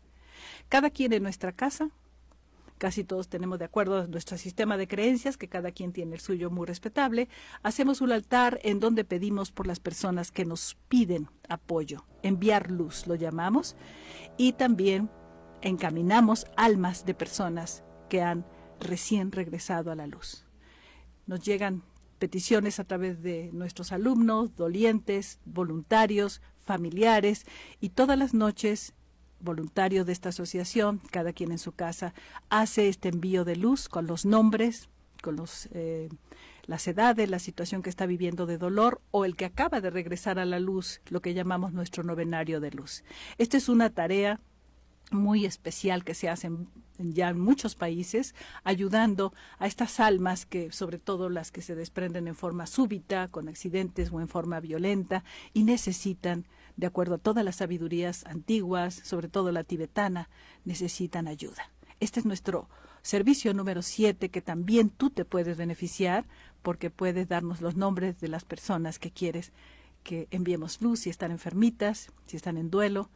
Cada 0.69 0.89
quien 0.89 1.11
en 1.11 1.23
nuestra 1.23 1.51
casa, 1.51 1.89
casi 2.77 3.03
todos 3.03 3.27
tenemos 3.27 3.59
de 3.59 3.65
acuerdo 3.65 3.99
a 3.99 4.07
nuestro 4.07 4.37
sistema 4.37 4.77
de 4.77 4.87
creencias, 4.87 5.37
que 5.37 5.47
cada 5.47 5.71
quien 5.71 5.93
tiene 5.93 6.15
el 6.15 6.21
suyo 6.21 6.49
muy 6.49 6.65
respetable, 6.65 7.29
hacemos 7.63 8.01
un 8.01 8.11
altar 8.11 8.59
en 8.63 8.79
donde 8.79 9.03
pedimos 9.03 9.51
por 9.51 9.67
las 9.67 9.79
personas 9.79 10.31
que 10.31 10.45
nos 10.45 10.77
piden 10.87 11.29
apoyo, 11.49 12.05
enviar 12.23 12.71
luz, 12.71 13.07
lo 13.07 13.15
llamamos, 13.15 13.75
y 14.37 14.53
también 14.53 15.09
encaminamos 15.61 16.45
almas 16.55 17.05
de 17.05 17.13
personas 17.13 17.83
que 18.09 18.21
han 18.21 18.45
recién 18.79 19.31
regresado 19.31 19.91
a 19.91 19.95
la 19.95 20.07
luz. 20.07 20.45
Nos 21.25 21.41
llegan 21.41 21.83
peticiones 22.19 22.79
a 22.79 22.83
través 22.83 23.21
de 23.21 23.49
nuestros 23.53 23.91
alumnos, 23.91 24.55
dolientes, 24.55 25.39
voluntarios, 25.45 26.41
familiares 26.57 27.45
y 27.79 27.89
todas 27.89 28.17
las 28.17 28.33
noches 28.33 28.93
voluntarios 29.39 30.05
de 30.05 30.13
esta 30.13 30.29
asociación, 30.29 31.01
cada 31.11 31.33
quien 31.33 31.51
en 31.51 31.59
su 31.59 31.71
casa, 31.71 32.13
hace 32.49 32.87
este 32.87 33.09
envío 33.09 33.45
de 33.45 33.55
luz 33.55 33.89
con 33.89 34.07
los 34.07 34.25
nombres, 34.25 34.89
con 35.21 35.35
los, 35.35 35.67
eh, 35.71 36.09
las 36.65 36.87
edades, 36.87 37.29
la 37.29 37.39
situación 37.39 37.81
que 37.81 37.89
está 37.89 38.05
viviendo 38.05 38.45
de 38.45 38.57
dolor 38.57 39.01
o 39.11 39.25
el 39.25 39.35
que 39.35 39.45
acaba 39.45 39.81
de 39.81 39.89
regresar 39.89 40.39
a 40.39 40.45
la 40.45 40.59
luz, 40.59 41.01
lo 41.09 41.21
que 41.21 41.33
llamamos 41.33 41.73
nuestro 41.73 42.03
novenario 42.03 42.59
de 42.59 42.71
luz. 42.71 43.03
Esta 43.37 43.57
es 43.57 43.69
una 43.69 43.89
tarea 43.89 44.39
muy 45.11 45.45
especial 45.45 46.03
que 46.03 46.13
se 46.13 46.29
hace 46.29 46.51
ya 46.97 47.29
en 47.29 47.39
muchos 47.39 47.75
países, 47.75 48.35
ayudando 48.63 49.33
a 49.59 49.67
estas 49.67 49.99
almas 49.99 50.45
que, 50.45 50.71
sobre 50.71 50.97
todo 50.97 51.29
las 51.29 51.51
que 51.51 51.61
se 51.61 51.75
desprenden 51.75 52.27
en 52.27 52.35
forma 52.35 52.67
súbita, 52.67 53.27
con 53.29 53.47
accidentes 53.47 54.11
o 54.11 54.19
en 54.19 54.27
forma 54.27 54.59
violenta, 54.59 55.23
y 55.53 55.63
necesitan, 55.63 56.45
de 56.77 56.87
acuerdo 56.87 57.15
a 57.15 57.19
todas 57.19 57.43
las 57.43 57.57
sabidurías 57.57 58.25
antiguas, 58.25 58.93
sobre 59.03 59.27
todo 59.27 59.51
la 59.51 59.63
tibetana, 59.63 60.29
necesitan 60.63 61.27
ayuda. 61.27 61.71
Este 61.99 62.19
es 62.19 62.25
nuestro 62.25 62.69
servicio 63.01 63.53
número 63.53 63.81
siete, 63.81 64.29
que 64.29 64.41
también 64.41 64.89
tú 64.89 65.09
te 65.09 65.25
puedes 65.25 65.57
beneficiar, 65.57 66.25
porque 66.61 66.89
puedes 66.91 67.27
darnos 67.27 67.61
los 67.61 67.75
nombres 67.75 68.19
de 68.19 68.27
las 68.27 68.45
personas 68.45 68.99
que 68.99 69.11
quieres 69.11 69.51
que 70.03 70.27
enviemos 70.31 70.81
luz, 70.81 71.01
si 71.01 71.09
están 71.09 71.31
enfermitas, 71.31 72.11
si 72.27 72.37
están 72.37 72.57
en 72.57 72.69
duelo, 72.69 73.09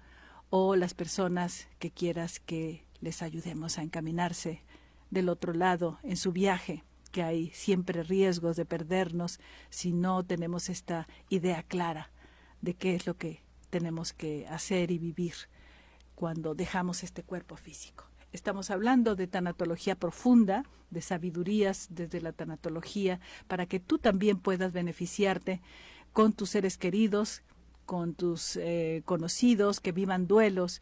o 0.50 0.76
las 0.76 0.94
personas 0.94 1.68
que 1.80 1.92
quieras 1.92 2.40
que 2.40 2.84
les 3.00 3.22
ayudemos 3.22 3.78
a 3.78 3.84
encaminarse 3.84 4.64
del 5.10 5.30
otro 5.30 5.54
lado 5.54 6.00
en 6.04 6.18
su 6.18 6.32
viaje, 6.32 6.84
que 7.12 7.24
hay 7.24 7.50
siempre 7.52 8.04
riesgos 8.04 8.56
de 8.56 8.66
perdernos 8.66 9.40
si 9.70 9.94
no 9.94 10.26
tenemos 10.26 10.70
esta 10.70 11.08
idea 11.30 11.64
clara 11.64 12.12
de 12.62 12.74
qué 12.74 12.96
es 12.96 13.06
lo 13.08 13.18
que 13.18 13.42
tenemos 13.72 14.14
que 14.14 14.46
hacer 14.48 14.92
y 14.92 15.00
vivir 15.00 15.34
cuando 16.14 16.54
dejamos 16.54 17.04
este 17.04 17.24
cuerpo 17.24 17.56
físico. 17.56 18.06
Estamos 18.32 18.70
hablando 18.70 19.16
de 19.16 19.26
tanatología 19.28 19.96
profunda, 19.96 20.64
de 20.92 21.02
sabidurías 21.02 21.88
desde 21.90 22.22
la 22.22 22.34
tanatología, 22.34 23.20
para 23.48 23.66
que 23.66 23.80
tú 23.80 23.98
también 23.98 24.38
puedas 24.38 24.72
beneficiarte 24.72 25.62
con 26.14 26.34
tus 26.34 26.52
seres 26.52 26.78
queridos, 26.78 27.42
con 27.86 28.14
tus 28.14 28.56
eh, 28.58 29.02
conocidos 29.06 29.80
que 29.80 29.92
vivan 29.92 30.28
duelos, 30.28 30.82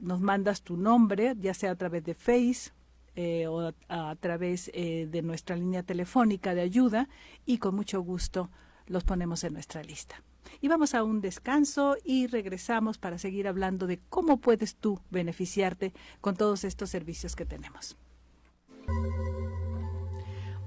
nos 0.00 0.20
mandas 0.20 0.62
tu 0.62 0.76
nombre, 0.76 1.34
ya 1.38 1.54
sea 1.54 1.72
a 1.72 1.76
través 1.76 2.04
de 2.04 2.14
Face 2.14 2.72
eh, 3.14 3.46
o 3.48 3.72
a, 3.88 4.16
través 4.16 4.70
eh, 4.74 5.08
de 5.10 5.22
nuestra 5.22 5.56
línea 5.56 5.82
telefónica 5.82 6.54
de 6.54 6.62
ayuda 6.62 7.08
y 7.46 7.58
con 7.58 7.74
mucho 7.74 8.00
gusto 8.00 8.50
los 8.86 9.04
ponemos 9.04 9.44
en 9.44 9.52
nuestra 9.52 9.82
lista. 9.82 10.22
Y 10.60 10.68
vamos 10.68 10.94
a 10.94 11.02
un 11.02 11.20
descanso 11.20 11.96
y 12.04 12.26
regresamos 12.26 12.98
para 12.98 13.18
seguir 13.18 13.48
hablando 13.48 13.86
de 13.86 14.00
cómo 14.08 14.38
puedes 14.38 14.76
tú 14.76 15.00
beneficiarte 15.10 15.92
con 16.20 16.36
todos 16.36 16.64
estos 16.64 16.90
servicios 16.90 17.36
que 17.36 17.44
tenemos. 17.44 17.96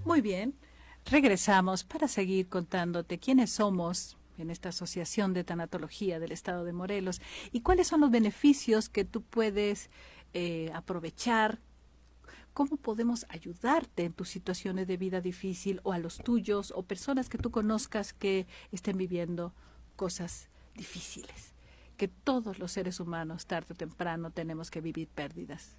Muy 0.05 0.21
bien, 0.21 0.55
regresamos 1.05 1.83
para 1.83 2.07
seguir 2.07 2.47
contándote 2.49 3.19
quiénes 3.19 3.51
somos, 3.51 4.17
en 4.41 4.49
esta 4.49 4.69
Asociación 4.69 5.33
de 5.33 5.43
Tanatología 5.43 6.19
del 6.19 6.31
Estado 6.31 6.63
de 6.63 6.73
Morelos 6.73 7.21
y 7.51 7.61
cuáles 7.61 7.87
son 7.87 8.01
los 8.01 8.11
beneficios 8.11 8.89
que 8.89 9.05
tú 9.05 9.21
puedes 9.21 9.89
eh, 10.33 10.71
aprovechar, 10.73 11.59
cómo 12.53 12.77
podemos 12.77 13.25
ayudarte 13.29 14.03
en 14.03 14.13
tus 14.13 14.29
situaciones 14.29 14.87
de 14.87 14.97
vida 14.97 15.21
difícil 15.21 15.79
o 15.83 15.93
a 15.93 15.99
los 15.99 16.17
tuyos 16.17 16.73
o 16.75 16.83
personas 16.83 17.29
que 17.29 17.37
tú 17.37 17.51
conozcas 17.51 18.13
que 18.13 18.47
estén 18.71 18.97
viviendo 18.97 19.53
cosas 20.01 20.49
difíciles, 20.73 21.53
que 21.95 22.07
todos 22.07 22.57
los 22.57 22.71
seres 22.71 22.99
humanos 22.99 23.45
tarde 23.45 23.73
o 23.73 23.75
temprano 23.75 24.31
tenemos 24.31 24.71
que 24.71 24.81
vivir 24.81 25.07
pérdidas 25.07 25.75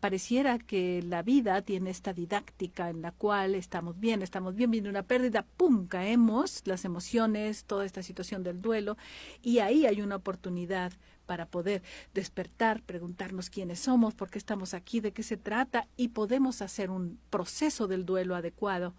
pareciera 0.00 0.58
que 0.58 1.00
la 1.02 1.22
vida 1.22 1.62
tiene 1.62 1.90
esta 1.90 2.12
didáctica 2.12 2.90
en 2.90 3.02
la 3.02 3.12
cual 3.12 3.54
estamos 3.54 3.98
bien, 3.98 4.20
estamos 4.20 4.56
bien, 4.56 4.72
viene 4.72 4.88
una 4.88 5.04
pérdida, 5.04 5.46
¡pum!, 5.56 5.86
caemos, 5.86 6.62
las 6.64 6.84
emociones, 6.84 7.64
toda 7.64 7.84
esta 7.84 8.02
situación 8.02 8.42
del 8.42 8.60
duelo, 8.60 8.96
y 9.42 9.60
ahí 9.60 9.86
hay 9.86 10.02
una 10.02 10.16
oportunidad 10.16 10.92
para 11.24 11.46
poder 11.46 11.82
despertar, 12.14 12.82
preguntarnos 12.82 13.48
quiénes 13.48 13.78
somos, 13.78 14.12
por 14.14 14.28
qué 14.28 14.38
estamos 14.38 14.74
aquí, 14.74 15.00
de 15.00 15.12
qué 15.12 15.22
se 15.22 15.36
trata, 15.36 15.86
y 15.96 16.08
podemos 16.08 16.62
hacer 16.62 16.90
un 16.90 17.18
proceso 17.30 17.86
del 17.86 18.04
duelo 18.04 18.34
adecuado, 18.34 18.92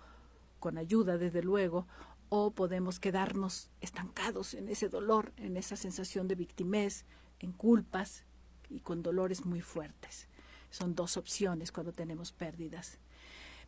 con 0.60 0.77
ayuda, 0.77 1.17
desde 1.17 1.43
luego, 1.43 1.86
o 2.36 2.50
podemos 2.50 3.00
quedarnos 3.00 3.70
estancados 3.80 4.56
en 4.56 4.68
ese 4.68 4.90
dolor, 4.90 5.34
en 5.38 5.56
esa 5.56 5.75
sensación 5.75 6.28
de 6.28 6.34
victimez, 6.34 7.06
en 7.40 7.52
culpas 7.52 8.25
y 8.72 8.80
con 8.80 9.04
dolores 9.04 9.46
muy 9.46 9.62
fuertes. 9.62 10.28
Son 10.72 10.96
dos 10.96 11.16
opciones 11.16 11.72
cuando 11.72 11.94
tenemos 11.94 12.32
pérdidas. 12.32 12.98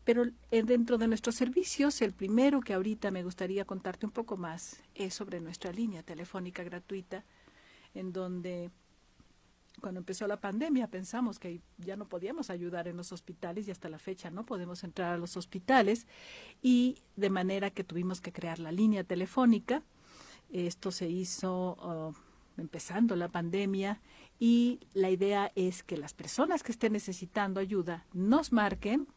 Pero 0.03 0.23
eh, 0.49 0.63
dentro 0.63 0.97
de 0.97 1.07
nuestros 1.07 1.35
servicios, 1.35 2.01
el 2.01 2.13
primero 2.13 2.59
que 2.59 2.73
ahorita 2.73 3.11
me 3.11 3.21
gustaría 3.21 3.65
contarte 3.65 4.07
un 4.07 4.11
poco 4.11 4.35
más 4.35 4.81
es 4.95 5.13
sobre 5.13 5.41
nuestra 5.41 5.71
línea 5.71 6.01
telefónica 6.01 6.63
gratuita, 6.63 7.23
en 7.93 8.13
donde 8.13 8.71
cuando 9.81 9.99
empezó 9.99 10.27
la 10.27 10.39
pandemia 10.39 10.87
pensamos 10.87 11.39
que 11.39 11.61
ya 11.77 11.95
no 11.95 12.07
podíamos 12.07 12.49
ayudar 12.49 12.87
en 12.87 12.97
los 12.97 13.11
hospitales 13.11 13.67
y 13.67 13.71
hasta 13.71 13.89
la 13.89 13.99
fecha 13.99 14.29
no 14.31 14.45
podemos 14.45 14.83
entrar 14.83 15.13
a 15.13 15.17
los 15.17 15.37
hospitales 15.37 16.07
y 16.61 16.97
de 17.15 17.29
manera 17.29 17.69
que 17.69 17.83
tuvimos 17.83 18.21
que 18.21 18.31
crear 18.31 18.59
la 18.59 18.71
línea 18.71 19.03
telefónica. 19.03 19.83
Esto 20.51 20.91
se 20.91 21.09
hizo 21.09 21.77
oh, 21.79 22.13
empezando 22.57 23.15
la 23.15 23.29
pandemia 23.29 24.01
y 24.39 24.79
la 24.93 25.09
idea 25.09 25.51
es 25.55 25.83
que 25.83 25.97
las 25.97 26.13
personas 26.13 26.63
que 26.63 26.71
estén 26.71 26.93
necesitando 26.93 27.59
ayuda 27.59 28.05
nos 28.13 28.51
marquen 28.51 29.07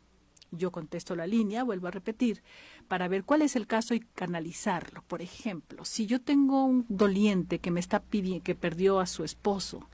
yo 0.51 0.73
contesto 0.73 1.15
la 1.15 1.27
línea, 1.27 1.63
vuelvo 1.63 1.89
a 1.89 1.91
repetir, 1.91 2.43
para 2.89 3.09
ver 3.09 3.25
cuál 3.25 3.43
es 3.43 3.57
el 3.57 3.67
caso 3.67 3.95
y 3.95 4.01
canalizarlo. 4.01 5.03
Por 5.07 5.21
ejemplo, 5.21 5.85
si 5.85 6.07
yo 6.07 6.21
tengo 6.21 6.65
un 6.65 6.87
doliente 6.89 7.59
que 7.59 7.71
me 7.71 7.81
está 7.81 8.01
pidiendo, 8.01 8.45
que 8.45 8.55
perdió 8.55 9.01
a 9.01 9.07
su 9.07 9.25
esposo, 9.25 9.87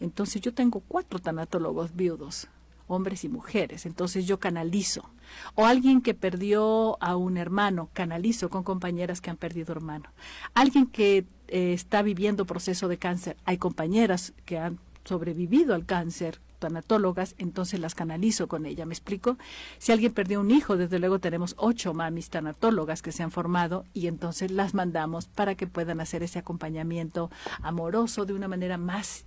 entonces 0.00 0.42
yo 0.42 0.54
tengo 0.54 0.80
cuatro 0.80 1.18
tanatólogos 1.18 1.94
viudos, 1.94 2.48
hombres 2.86 3.24
y 3.24 3.28
mujeres, 3.28 3.86
entonces 3.86 4.26
yo 4.26 4.38
canalizo. 4.40 5.08
O 5.54 5.66
alguien 5.66 6.00
que 6.00 6.14
perdió 6.14 7.02
a 7.02 7.16
un 7.16 7.36
hermano, 7.36 7.90
canalizo 7.92 8.48
con 8.48 8.64
compañeras 8.64 9.20
que 9.20 9.30
han 9.30 9.36
perdido 9.36 9.72
hermano. 9.72 10.08
Alguien 10.54 10.86
que 10.86 11.26
eh, 11.48 11.72
está 11.72 12.02
viviendo 12.02 12.46
proceso 12.46 12.88
de 12.88 12.98
cáncer, 12.98 13.36
hay 13.44 13.58
compañeras 13.58 14.32
que 14.46 14.58
han 14.58 14.78
sobrevivido 15.04 15.74
al 15.74 15.86
cáncer, 15.86 16.40
tanatólogas, 16.58 17.34
entonces 17.38 17.80
las 17.80 17.94
canalizo 17.94 18.48
con 18.48 18.66
ella. 18.66 18.84
¿Me 18.84 18.94
explico? 18.94 19.38
Si 19.78 19.92
alguien 19.92 20.12
perdió 20.12 20.40
un 20.40 20.50
hijo, 20.50 20.76
desde 20.76 20.98
luego 20.98 21.18
tenemos 21.18 21.54
ocho 21.56 21.94
mamis 21.94 22.30
tanatólogas 22.30 23.00
que 23.02 23.12
se 23.12 23.22
han 23.22 23.30
formado 23.30 23.84
y 23.94 24.08
entonces 24.08 24.50
las 24.50 24.74
mandamos 24.74 25.26
para 25.26 25.54
que 25.54 25.66
puedan 25.66 26.00
hacer 26.00 26.22
ese 26.22 26.38
acompañamiento 26.38 27.30
amoroso 27.62 28.26
de 28.26 28.34
una 28.34 28.48
manera 28.48 28.76
más 28.76 29.24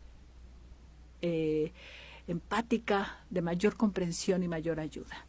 eh, 1.22 1.74
empática, 2.28 3.20
de 3.30 3.42
mayor 3.42 3.76
comprensión 3.76 4.44
y 4.44 4.48
mayor 4.48 4.80
ayuda. 4.80 5.26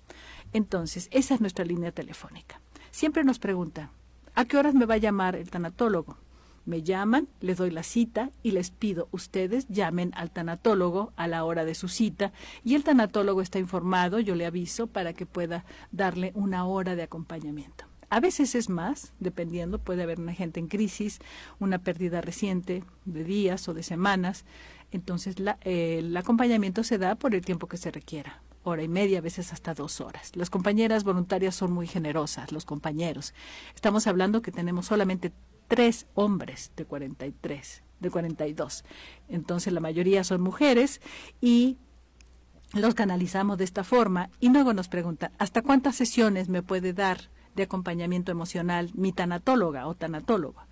Entonces, 0.53 1.09
esa 1.11 1.35
es 1.35 1.41
nuestra 1.41 1.65
línea 1.65 1.93
telefónica. 1.93 2.61
Siempre 2.91 3.25
nos 3.25 3.39
preguntan, 3.39 3.91
¿a 4.35 4.45
qué 4.45 4.57
horas 4.57 4.75
me 4.75 4.87
va 4.87 4.95
a 4.95 4.99
llamar 4.99 5.37
el 5.37 5.51
tanatólogo? 5.51 6.17
Me 6.65 6.83
llaman, 6.83 7.27
les 7.41 7.57
doy 7.57 7.71
la 7.71 7.83
cita 7.83 8.31
y 8.45 8.53
les 8.53 8.71
pido 8.71 9.09
ustedes 9.11 9.67
llamen 9.69 10.13
al 10.15 10.31
tanatólogo 10.31 11.13
a 11.17 11.27
la 11.27 11.45
hora 11.45 11.65
de 11.65 11.75
su 11.75 11.89
cita 11.89 12.33
y 12.63 12.77
el 12.77 12.85
tanatólogo 12.85 13.41
está 13.41 13.59
informado, 13.59 14.21
yo 14.21 14.37
le 14.37 14.47
aviso 14.47 14.87
para 14.87 15.13
que 15.13 15.27
pueda 15.27 15.65
darle 15.91 16.31
una 16.35 16.65
hora 16.65 16.95
de 16.95 17.03
acompañamiento. 17.03 17.87
A 18.11 18.21
veces 18.21 18.55
es 18.55 18.69
más, 18.69 19.13
dependiendo, 19.19 19.79
puede 19.79 20.03
haber 20.03 20.21
una 20.21 20.35
gente 20.35 20.61
en 20.61 20.69
crisis, 20.69 21.19
una 21.59 21.79
pérdida 21.79 22.21
reciente 22.21 22.85
de 23.07 23.25
días 23.25 23.67
o 23.69 23.75
de 23.75 23.83
semanas, 23.83 24.45
entonces 24.93 25.37
el 25.63 26.17
acompañamiento 26.17 26.85
se 26.85 26.99
da 26.99 27.15
por 27.15 27.35
el 27.35 27.45
tiempo 27.45 27.67
que 27.67 27.77
se 27.77 27.91
requiera 27.91 28.43
hora 28.65 28.83
y 28.83 28.89
media, 28.89 29.19
a 29.19 29.23
veces 29.23 29.53
hasta 29.53 29.75
dos 29.75 30.01
horas. 30.01 30.33
Las 30.37 30.51
compañeras 30.51 31.05
voluntarias 31.05 31.55
son 31.55 31.73
muy 31.73 31.87
generosas, 31.87 32.53
los 32.53 32.65
compañeros. 32.65 33.35
Estamos 33.75 34.07
hablando 34.07 34.43
que 34.43 34.53
tenemos 34.53 34.87
solamente 34.87 35.33
tres 35.69 36.07
hombres 36.15 36.73
de 36.77 36.85
43, 36.85 37.83
de 38.01 38.11
42. 38.11 38.85
Entonces 39.29 39.73
la 39.73 39.81
mayoría 39.81 40.23
son 40.23 40.43
mujeres 40.43 41.01
y 41.41 41.79
los 42.73 42.95
canalizamos 42.95 43.59
de 43.59 43.65
esta 43.65 43.85
forma 43.85 44.31
y 44.41 44.51
luego 44.51 44.73
nos 44.73 44.89
preguntan, 44.89 45.33
¿hasta 45.39 45.63
cuántas 45.63 45.97
sesiones 45.97 46.49
me 46.49 46.63
puede 46.63 46.93
dar 46.93 47.31
de 47.55 47.65
acompañamiento 47.65 48.33
emocional 48.33 48.91
mi 48.95 49.13
tanatóloga 49.13 49.87
o 49.87 49.95
tanatólogo? 49.95 50.63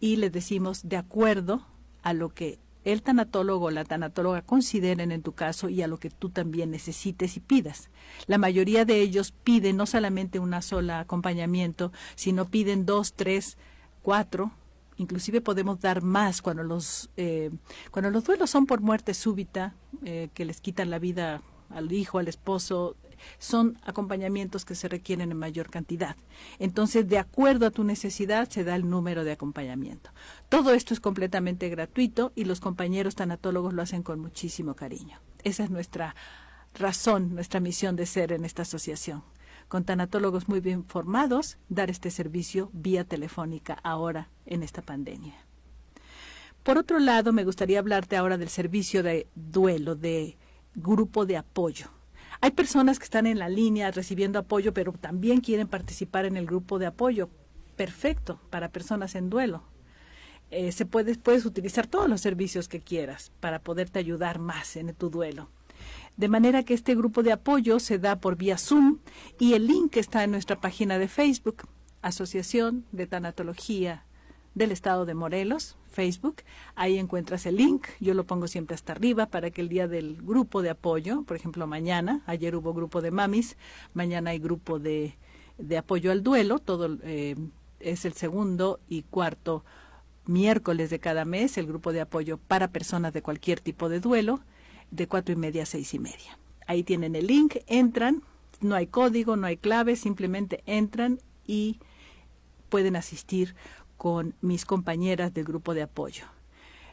Y 0.00 0.16
les 0.16 0.32
decimos, 0.32 0.88
de 0.88 0.96
acuerdo 0.96 1.66
a 2.02 2.12
lo 2.12 2.30
que 2.30 2.58
el 2.92 3.02
tanatólogo 3.02 3.66
o 3.66 3.70
la 3.70 3.84
tanatóloga 3.84 4.42
consideren 4.42 5.12
en 5.12 5.22
tu 5.22 5.32
caso 5.32 5.68
y 5.68 5.82
a 5.82 5.86
lo 5.88 5.98
que 5.98 6.10
tú 6.10 6.30
también 6.30 6.70
necesites 6.70 7.36
y 7.36 7.40
pidas. 7.40 7.90
La 8.26 8.38
mayoría 8.38 8.84
de 8.84 9.00
ellos 9.00 9.32
piden 9.44 9.76
no 9.76 9.86
solamente 9.86 10.38
una 10.38 10.62
sola 10.62 11.00
acompañamiento, 11.00 11.92
sino 12.14 12.46
piden 12.46 12.86
dos, 12.86 13.12
tres 13.12 13.58
cuatro, 14.02 14.52
inclusive 14.96 15.40
podemos 15.40 15.80
dar 15.80 16.02
más 16.02 16.40
cuando 16.40 16.62
los 16.62 17.10
eh, 17.16 17.50
cuando 17.90 18.10
los 18.10 18.24
duelos 18.24 18.48
son 18.48 18.64
por 18.64 18.80
muerte 18.80 19.12
súbita 19.12 19.74
eh, 20.04 20.28
que 20.32 20.44
les 20.44 20.60
quitan 20.60 20.88
la 20.88 20.98
vida 20.98 21.42
al 21.68 21.92
hijo 21.92 22.18
al 22.18 22.28
esposo 22.28 22.96
son 23.38 23.78
acompañamientos 23.84 24.64
que 24.64 24.74
se 24.74 24.88
requieren 24.88 25.30
en 25.30 25.38
mayor 25.38 25.70
cantidad 25.70 26.16
entonces 26.58 27.08
de 27.08 27.18
acuerdo 27.18 27.66
a 27.66 27.70
tu 27.70 27.84
necesidad 27.84 28.48
se 28.48 28.64
da 28.64 28.76
el 28.76 28.88
número 28.88 29.24
de 29.24 29.32
acompañamiento 29.32 30.10
todo 30.48 30.72
esto 30.72 30.94
es 30.94 31.00
completamente 31.00 31.68
gratuito 31.68 32.32
y 32.34 32.44
los 32.44 32.60
compañeros 32.60 33.14
tanatólogos 33.14 33.74
lo 33.74 33.82
hacen 33.82 34.02
con 34.02 34.20
muchísimo 34.20 34.74
cariño 34.74 35.20
esa 35.44 35.64
es 35.64 35.70
nuestra 35.70 36.14
razón 36.74 37.34
nuestra 37.34 37.60
misión 37.60 37.96
de 37.96 38.06
ser 38.06 38.32
en 38.32 38.44
esta 38.44 38.62
asociación 38.62 39.22
con 39.68 39.84
tanatólogos 39.84 40.48
muy 40.48 40.60
bien 40.60 40.84
formados, 40.84 41.58
dar 41.68 41.90
este 41.90 42.10
servicio 42.10 42.70
vía 42.72 43.04
telefónica 43.04 43.78
ahora 43.82 44.30
en 44.46 44.62
esta 44.62 44.82
pandemia. 44.82 45.34
Por 46.62 46.78
otro 46.78 46.98
lado, 46.98 47.32
me 47.32 47.44
gustaría 47.44 47.78
hablarte 47.78 48.16
ahora 48.16 48.38
del 48.38 48.48
servicio 48.48 49.02
de 49.02 49.28
duelo, 49.34 49.94
de 49.94 50.36
grupo 50.74 51.26
de 51.26 51.36
apoyo. 51.36 51.90
Hay 52.40 52.52
personas 52.52 52.98
que 52.98 53.04
están 53.04 53.26
en 53.26 53.38
la 53.38 53.48
línea 53.48 53.90
recibiendo 53.90 54.38
apoyo, 54.38 54.72
pero 54.72 54.92
también 54.92 55.40
quieren 55.40 55.66
participar 55.66 56.24
en 56.24 56.36
el 56.36 56.46
grupo 56.46 56.78
de 56.78 56.86
apoyo. 56.86 57.30
Perfecto, 57.76 58.40
para 58.50 58.70
personas 58.70 59.14
en 59.14 59.30
duelo. 59.30 59.62
Eh, 60.50 60.72
se 60.72 60.86
puedes, 60.86 61.18
puedes 61.18 61.44
utilizar 61.44 61.86
todos 61.86 62.08
los 62.08 62.20
servicios 62.20 62.68
que 62.68 62.80
quieras 62.80 63.32
para 63.40 63.58
poderte 63.60 63.98
ayudar 63.98 64.38
más 64.38 64.76
en 64.76 64.94
tu 64.94 65.10
duelo. 65.10 65.50
De 66.16 66.28
manera 66.28 66.62
que 66.64 66.74
este 66.74 66.94
grupo 66.94 67.22
de 67.22 67.32
apoyo 67.32 67.78
se 67.78 67.98
da 67.98 68.20
por 68.20 68.36
vía 68.36 68.58
Zoom 68.58 68.98
y 69.38 69.54
el 69.54 69.66
link 69.66 69.96
está 69.96 70.24
en 70.24 70.30
nuestra 70.30 70.60
página 70.60 70.98
de 70.98 71.08
Facebook, 71.08 71.68
Asociación 72.02 72.86
de 72.92 73.06
Tanatología 73.06 74.04
del 74.58 74.72
Estado 74.72 75.06
de 75.06 75.14
Morelos, 75.14 75.76
Facebook. 75.90 76.42
Ahí 76.74 76.98
encuentras 76.98 77.46
el 77.46 77.56
link, 77.56 77.86
yo 78.00 78.12
lo 78.12 78.24
pongo 78.24 78.48
siempre 78.48 78.74
hasta 78.74 78.92
arriba 78.92 79.26
para 79.26 79.50
que 79.50 79.60
el 79.60 79.68
día 79.68 79.88
del 79.88 80.16
grupo 80.20 80.60
de 80.60 80.70
apoyo, 80.70 81.22
por 81.22 81.36
ejemplo 81.36 81.66
mañana, 81.66 82.22
ayer 82.26 82.54
hubo 82.56 82.74
grupo 82.74 83.00
de 83.00 83.10
mamis, 83.10 83.56
mañana 83.94 84.30
hay 84.30 84.38
grupo 84.38 84.78
de, 84.78 85.16
de 85.56 85.78
apoyo 85.78 86.12
al 86.12 86.22
duelo, 86.22 86.58
todo 86.58 86.98
eh, 87.02 87.36
es 87.80 88.04
el 88.04 88.12
segundo 88.12 88.80
y 88.88 89.02
cuarto 89.02 89.64
miércoles 90.26 90.90
de 90.90 90.98
cada 90.98 91.24
mes, 91.24 91.56
el 91.56 91.66
grupo 91.66 91.92
de 91.92 92.02
apoyo 92.02 92.36
para 92.36 92.68
personas 92.68 93.12
de 93.12 93.22
cualquier 93.22 93.60
tipo 93.60 93.88
de 93.88 94.00
duelo 94.00 94.40
de 94.90 95.06
cuatro 95.06 95.32
y 95.32 95.36
media 95.36 95.62
a 95.62 95.66
seis 95.66 95.94
y 95.94 95.98
media. 95.98 96.38
Ahí 96.66 96.82
tienen 96.82 97.14
el 97.14 97.26
link, 97.26 97.56
entran, 97.66 98.22
no 98.60 98.74
hay 98.74 98.88
código, 98.88 99.36
no 99.36 99.46
hay 99.46 99.56
clave, 99.56 99.96
simplemente 99.96 100.62
entran 100.66 101.20
y 101.46 101.78
pueden 102.68 102.96
asistir 102.96 103.54
con 103.98 104.34
mis 104.40 104.64
compañeras 104.64 105.34
del 105.34 105.44
grupo 105.44 105.74
de 105.74 105.82
apoyo 105.82 106.24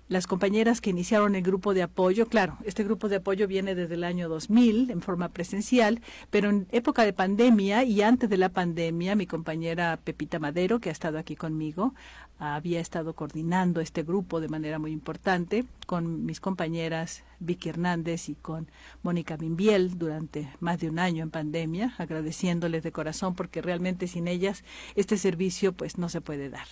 las 0.07 0.27
compañeras 0.27 0.81
que 0.81 0.91
iniciaron 0.91 1.35
el 1.35 1.41
grupo 1.41 1.73
de 1.73 1.81
apoyo, 1.81 2.27
claro, 2.27 2.57
este 2.63 2.83
grupo 2.83 3.09
de 3.09 3.17
apoyo 3.17 3.47
viene 3.47 3.73
desde 3.73 3.95
el 3.95 4.03
año 4.03 4.29
2000 4.29 4.91
en 4.91 5.01
forma 5.01 5.29
presencial, 5.29 6.01
pero 6.29 6.49
en 6.49 6.67
época 6.71 7.03
de 7.03 7.13
pandemia 7.13 7.83
y 7.83 8.03
antes 8.03 8.29
de 8.29 8.37
la 8.37 8.49
pandemia, 8.49 9.15
mi 9.15 9.25
compañera 9.25 9.99
Pepita 10.03 10.37
Madero, 10.37 10.79
que 10.79 10.89
ha 10.89 10.91
estado 10.91 11.17
aquí 11.17 11.35
conmigo, 11.35 11.95
había 12.37 12.81
estado 12.81 13.13
coordinando 13.13 13.81
este 13.81 14.03
grupo 14.03 14.41
de 14.41 14.49
manera 14.49 14.77
muy 14.77 14.91
importante 14.91 15.65
con 15.87 16.25
mis 16.25 16.39
compañeras 16.39 17.23
Vicky 17.39 17.69
Hernández 17.69 18.29
y 18.29 18.35
con 18.35 18.67
Mónica 19.03 19.37
Bimbiel 19.37 19.97
durante 19.97 20.49
más 20.59 20.79
de 20.79 20.89
un 20.89 20.99
año 20.99 21.23
en 21.23 21.31
pandemia, 21.31 21.95
agradeciéndoles 21.97 22.83
de 22.83 22.91
corazón 22.91 23.35
porque 23.35 23.61
realmente 23.61 24.07
sin 24.07 24.27
ellas 24.27 24.63
este 24.95 25.17
servicio 25.17 25.73
pues 25.73 25.97
no 25.97 26.09
se 26.09 26.21
puede 26.21 26.49
dar. 26.49 26.67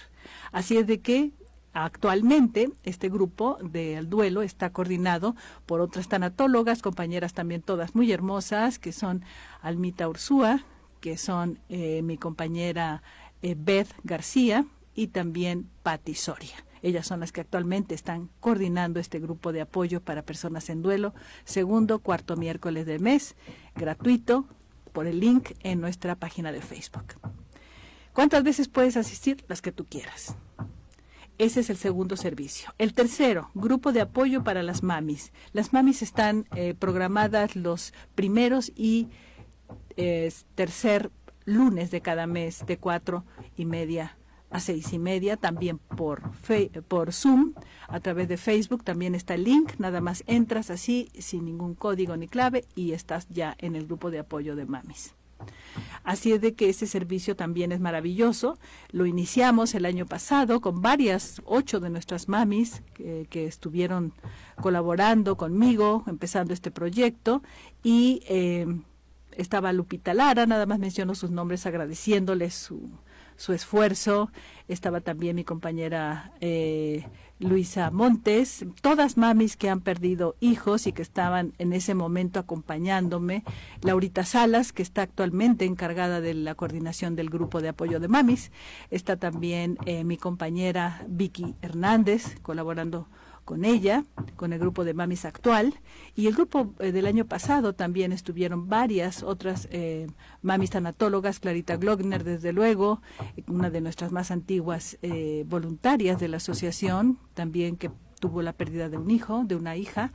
Así 0.52 0.78
es 0.78 0.86
de 0.86 1.00
que 1.00 1.32
Actualmente, 1.74 2.70
este 2.84 3.10
grupo 3.10 3.58
del 3.64 4.08
duelo 4.08 4.44
está 4.44 4.72
coordinado 4.72 5.36
por 5.66 5.82
otras 5.82 6.08
tanatólogas, 6.08 6.84
compañeras 6.84 7.34
también 7.34 7.64
todas 7.64 7.96
muy 7.96 8.12
hermosas, 8.12 8.78
que 8.78 8.92
son 8.92 9.24
Almita 9.62 10.08
Ursúa, 10.08 10.64
que 11.02 11.18
son 11.18 11.60
eh, 11.70 12.04
mi 12.04 12.18
compañera 12.18 13.02
eh, 13.42 13.56
Beth 13.58 13.90
García 14.04 14.66
y 14.94 15.08
también 15.08 15.68
Patti 15.82 16.14
Soria. 16.14 16.56
Ellas 16.84 17.08
son 17.08 17.22
las 17.22 17.32
que 17.32 17.42
actualmente 17.42 17.96
están 17.96 18.30
coordinando 18.40 19.00
este 19.00 19.20
grupo 19.20 19.52
de 19.52 19.62
apoyo 19.62 20.00
para 20.00 20.22
personas 20.22 20.70
en 20.70 20.84
duelo, 20.84 21.16
segundo, 21.44 22.00
cuarto 22.00 22.36
miércoles 22.36 22.86
del 22.86 23.00
mes, 23.00 23.36
gratuito, 23.76 24.46
por 24.92 25.08
el 25.08 25.20
link 25.20 25.54
en 25.64 25.82
nuestra 25.82 26.16
página 26.16 26.52
de 26.52 26.62
Facebook. 26.62 27.16
¿Cuántas 28.14 28.44
veces 28.44 28.68
puedes 28.68 28.96
asistir? 28.96 29.44
Las 29.48 29.62
que 29.62 29.72
tú 29.72 29.86
quieras. 29.86 30.36
Ese 31.38 31.62
es 31.62 31.70
el 31.70 31.78
segundo 31.78 32.16
servicio. 32.16 32.70
El 32.78 32.94
tercero, 32.94 33.50
grupo 33.54 33.92
de 33.92 34.02
apoyo 34.02 34.44
para 34.44 34.64
las 34.64 34.84
mamis. 34.84 35.34
Las 35.52 35.74
mamis 35.74 36.02
están 36.02 36.46
eh, 36.56 36.76
programadas 36.78 37.56
los 37.56 37.94
primeros 38.16 38.72
y 38.76 39.10
eh, 39.98 40.32
tercer 40.56 41.12
lunes 41.46 41.92
de 41.92 42.02
cada 42.02 42.28
mes 42.28 42.66
de 42.66 42.78
cuatro 42.78 43.26
y 43.58 43.66
media 43.66 44.18
a 44.54 44.60
seis 44.60 44.94
y 44.94 45.00
media, 45.00 45.36
también 45.36 45.80
por, 45.80 46.22
por 46.88 47.12
Zoom, 47.12 47.54
a 47.88 48.00
través 48.00 48.28
de 48.28 48.38
Facebook, 48.38 48.84
también 48.84 49.16
está 49.16 49.34
el 49.34 49.46
link, 49.46 49.74
nada 49.80 50.00
más 50.00 50.24
entras 50.28 50.70
así, 50.70 51.10
sin 51.18 51.46
ningún 51.46 51.74
código 51.74 52.16
ni 52.18 52.28
clave, 52.28 52.66
y 52.76 52.92
estás 52.92 53.28
ya 53.30 53.56
en 53.58 53.76
el 53.76 53.88
grupo 53.88 54.12
de 54.12 54.20
apoyo 54.20 54.56
de 54.56 54.66
mamis. 54.66 55.16
Así 56.04 56.34
es 56.34 56.42
de 56.42 56.54
que 56.54 56.70
ese 56.70 56.88
servicio 56.88 57.36
también 57.36 57.72
es 57.72 57.80
maravilloso. 57.80 58.58
Lo 58.92 59.06
iniciamos 59.06 59.74
el 59.76 59.86
año 59.86 60.06
pasado 60.06 60.62
con 60.62 60.82
varias, 60.82 61.42
ocho 61.46 61.80
de 61.80 61.90
nuestras 61.90 62.28
mamis 62.28 62.82
que, 62.94 63.46
estuvieron 63.46 64.14
colaborando 64.62 65.38
conmigo, 65.38 66.04
empezando 66.08 66.54
este 66.54 66.72
proyecto, 66.72 67.42
y 67.84 68.22
eh, 68.28 68.68
estaba 69.32 69.74
Lupita 69.74 70.14
Lara, 70.14 70.46
nada 70.46 70.66
más 70.66 70.80
menciono 70.80 71.16
sus 71.16 71.32
nombres 71.32 71.66
agradeciéndoles 71.66 72.54
su, 72.54 72.90
su 73.36 73.54
esfuerzo. 73.54 74.32
Estaba 74.68 75.02
también 75.02 75.36
mi 75.36 75.44
compañera 75.44 76.32
eh, 76.42 77.06
Luisa 77.40 77.92
Montes, 77.92 78.66
todas 78.82 79.18
mamis 79.18 79.58
que 79.58 79.70
han 79.70 79.82
perdido 79.82 80.36
hijos 80.40 80.88
y 80.88 80.94
que 80.94 81.02
estaban 81.02 81.54
en 81.58 81.74
ese 81.74 81.94
momento 81.94 82.40
acompañándome. 82.40 83.44
Laurita 83.82 84.24
Salas, 84.24 84.72
que 84.72 84.82
está 84.82 85.02
actualmente 85.02 85.66
encargada 85.66 86.22
de 86.22 86.34
la 86.34 86.56
coordinación 86.56 87.16
del 87.16 87.30
grupo 87.30 87.62
de 87.62 87.70
apoyo 87.70 88.00
de 88.00 88.08
mamis. 88.08 88.52
Está 88.92 89.18
también 89.18 89.78
eh, 89.86 90.04
mi 90.04 90.18
compañera 90.18 91.04
Vicky 91.08 91.56
Hernández, 91.62 92.40
colaborando 92.42 93.08
con 93.46 93.66
ella, 93.66 94.06
con 94.36 94.54
el 94.54 94.60
grupo 94.60 94.84
de 94.84 94.94
Mamis 94.94 95.26
actual, 95.26 95.74
y 96.16 96.28
el 96.28 96.34
grupo 96.34 96.74
eh, 96.80 96.92
del 96.92 97.06
año 97.06 97.26
pasado 97.26 97.74
también 97.74 98.12
estuvieron 98.12 98.68
varias 98.68 99.24
otras 99.24 99.68
eh, 99.72 100.08
mamis 100.42 100.72
tanatólogas, 100.72 101.40
Clarita 101.40 101.78
Glogner, 101.78 102.24
desde 102.24 102.54
luego, 102.54 103.02
una 103.48 103.70
de 103.70 103.82
nuestras 103.82 104.12
más 104.12 104.32
antiguas 104.32 104.98
eh, 105.02 105.44
voluntarias 105.48 106.20
de 106.20 106.28
la 106.28 106.38
asociación, 106.38 107.20
también 107.34 107.76
que 107.76 107.92
tuvo 108.20 108.42
la 108.42 108.54
pérdida 108.54 108.90
de 108.90 108.98
un 108.98 109.12
hijo, 109.12 109.44
de 109.46 109.56
una 109.56 109.76
hija. 109.76 110.12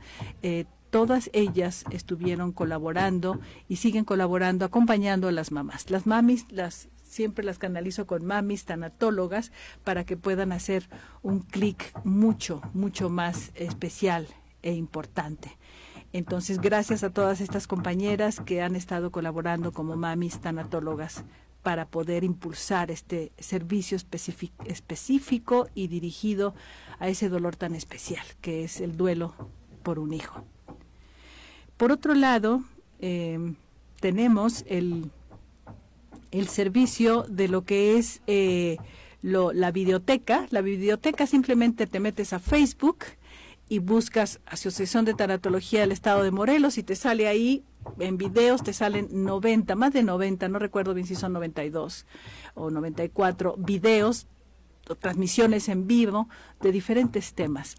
todas 0.89 1.29
ellas 1.33 1.85
estuvieron 1.91 2.51
colaborando 2.51 3.39
y 3.67 3.75
siguen 3.75 4.05
colaborando, 4.05 4.65
acompañando 4.65 5.27
a 5.27 5.31
las 5.31 5.51
mamás. 5.51 5.91
Las 5.91 6.07
mamis 6.07 6.47
las 6.49 6.89
siempre 7.09 7.43
las 7.43 7.57
canalizo 7.57 8.05
con 8.07 8.25
mamis 8.25 8.65
tanatólogas 8.65 9.51
para 9.83 10.05
que 10.05 10.15
puedan 10.15 10.51
hacer 10.51 10.87
un 11.21 11.39
clic 11.39 11.91
mucho, 12.03 12.61
mucho 12.73 13.09
más 13.09 13.51
especial 13.55 14.27
e 14.61 14.73
importante. 14.73 15.57
Entonces, 16.13 16.59
gracias 16.59 17.03
a 17.03 17.11
todas 17.11 17.41
estas 17.41 17.67
compañeras 17.67 18.39
que 18.39 18.61
han 18.61 18.75
estado 18.75 19.11
colaborando 19.11 19.71
como 19.71 19.95
mamis 19.95 20.39
tanatólogas 20.39 21.23
para 21.61 21.87
poder 21.87 22.23
impulsar 22.23 22.89
este 22.89 23.31
servicio 23.37 23.97
específico 24.65 25.67
y 25.75 25.87
dirigido 25.87 26.55
a 26.99 27.09
ese 27.09 27.29
dolor 27.29 27.55
tan 27.55 27.75
especial 27.75 28.25
que 28.41 28.63
es 28.63 28.79
el 28.81 28.95
duelo 28.97 29.35
por 29.83 29.99
un 29.99 30.13
hijo. 30.13 30.45
Por 31.77 31.91
otro 31.91 32.13
lado, 32.13 32.63
eh, 32.99 33.53
tenemos 33.99 34.63
el 34.67 35.11
el 36.31 36.47
servicio 36.47 37.25
de 37.29 37.47
lo 37.47 37.63
que 37.63 37.97
es 37.97 38.21
eh, 38.27 38.77
la 39.21 39.71
videoteca. 39.71 40.47
La 40.49 40.61
videoteca 40.61 41.27
simplemente 41.27 41.87
te 41.87 41.99
metes 41.99 42.33
a 42.33 42.39
Facebook 42.39 42.99
y 43.67 43.79
buscas 43.79 44.39
Asociación 44.45 45.05
de 45.05 45.13
Tanatología 45.13 45.81
del 45.81 45.91
Estado 45.91 46.23
de 46.23 46.31
Morelos 46.31 46.77
y 46.77 46.83
te 46.83 46.95
sale 46.95 47.27
ahí 47.27 47.63
en 47.99 48.17
videos 48.17 48.63
te 48.63 48.73
salen 48.73 49.07
90, 49.11 49.75
más 49.75 49.93
de 49.93 50.03
90, 50.03 50.47
no 50.49 50.59
recuerdo 50.59 50.93
bien 50.93 51.07
si 51.07 51.15
son 51.15 51.33
92 51.33 52.05
o 52.55 52.69
94 52.69 53.55
videos 53.57 54.27
o 54.89 54.95
transmisiones 54.95 55.69
en 55.69 55.87
vivo 55.87 56.27
de 56.61 56.71
diferentes 56.71 57.33
temas. 57.33 57.75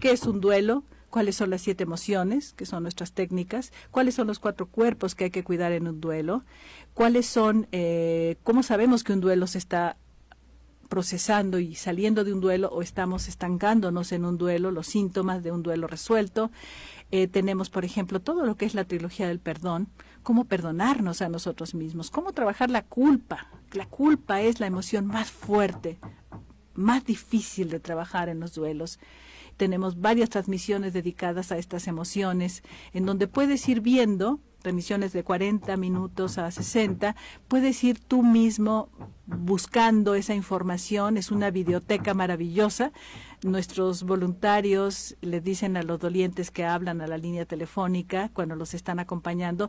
¿Qué 0.00 0.12
es 0.12 0.26
un 0.26 0.40
duelo? 0.40 0.82
Cuáles 1.14 1.36
son 1.36 1.50
las 1.50 1.60
siete 1.60 1.84
emociones, 1.84 2.54
que 2.54 2.66
son 2.66 2.82
nuestras 2.82 3.12
técnicas, 3.12 3.72
cuáles 3.92 4.16
son 4.16 4.26
los 4.26 4.40
cuatro 4.40 4.66
cuerpos 4.66 5.14
que 5.14 5.22
hay 5.22 5.30
que 5.30 5.44
cuidar 5.44 5.70
en 5.70 5.86
un 5.86 6.00
duelo, 6.00 6.42
cuáles 6.92 7.24
son, 7.24 7.68
eh, 7.70 8.34
cómo 8.42 8.64
sabemos 8.64 9.04
que 9.04 9.12
un 9.12 9.20
duelo 9.20 9.46
se 9.46 9.58
está 9.58 9.96
procesando 10.88 11.60
y 11.60 11.76
saliendo 11.76 12.24
de 12.24 12.32
un 12.32 12.40
duelo 12.40 12.68
o 12.72 12.82
estamos 12.82 13.28
estancándonos 13.28 14.10
en 14.10 14.24
un 14.24 14.38
duelo, 14.38 14.72
los 14.72 14.88
síntomas 14.88 15.44
de 15.44 15.52
un 15.52 15.62
duelo 15.62 15.86
resuelto. 15.86 16.50
Eh, 17.12 17.28
tenemos, 17.28 17.70
por 17.70 17.84
ejemplo, 17.84 18.18
todo 18.20 18.44
lo 18.44 18.56
que 18.56 18.64
es 18.64 18.74
la 18.74 18.84
trilogía 18.84 19.28
del 19.28 19.38
perdón, 19.38 19.90
cómo 20.24 20.46
perdonarnos 20.46 21.22
a 21.22 21.28
nosotros 21.28 21.76
mismos, 21.76 22.10
cómo 22.10 22.32
trabajar 22.32 22.70
la 22.70 22.82
culpa. 22.82 23.46
La 23.70 23.86
culpa 23.86 24.40
es 24.40 24.58
la 24.58 24.66
emoción 24.66 25.06
más 25.06 25.30
fuerte, 25.30 26.00
más 26.74 27.04
difícil 27.04 27.70
de 27.70 27.78
trabajar 27.78 28.28
en 28.28 28.40
los 28.40 28.52
duelos. 28.52 28.98
Tenemos 29.56 30.00
varias 30.00 30.30
transmisiones 30.30 30.92
dedicadas 30.92 31.52
a 31.52 31.58
estas 31.58 31.86
emociones, 31.86 32.62
en 32.92 33.06
donde 33.06 33.28
puedes 33.28 33.68
ir 33.68 33.80
viendo 33.80 34.40
transmisiones 34.64 35.12
de 35.12 35.22
40 35.22 35.76
minutos 35.76 36.38
a 36.38 36.50
60, 36.50 37.14
puedes 37.48 37.84
ir 37.84 37.98
tú 37.98 38.22
mismo 38.22 38.88
buscando 39.26 40.14
esa 40.14 40.34
información, 40.34 41.18
es 41.18 41.30
una 41.30 41.50
biblioteca 41.50 42.14
maravillosa. 42.14 42.90
Nuestros 43.42 44.04
voluntarios 44.04 45.16
le 45.20 45.42
dicen 45.42 45.76
a 45.76 45.82
los 45.82 46.00
dolientes 46.00 46.50
que 46.50 46.64
hablan 46.64 47.02
a 47.02 47.06
la 47.06 47.18
línea 47.18 47.44
telefónica 47.44 48.30
cuando 48.32 48.56
los 48.56 48.72
están 48.72 49.00
acompañando, 49.00 49.68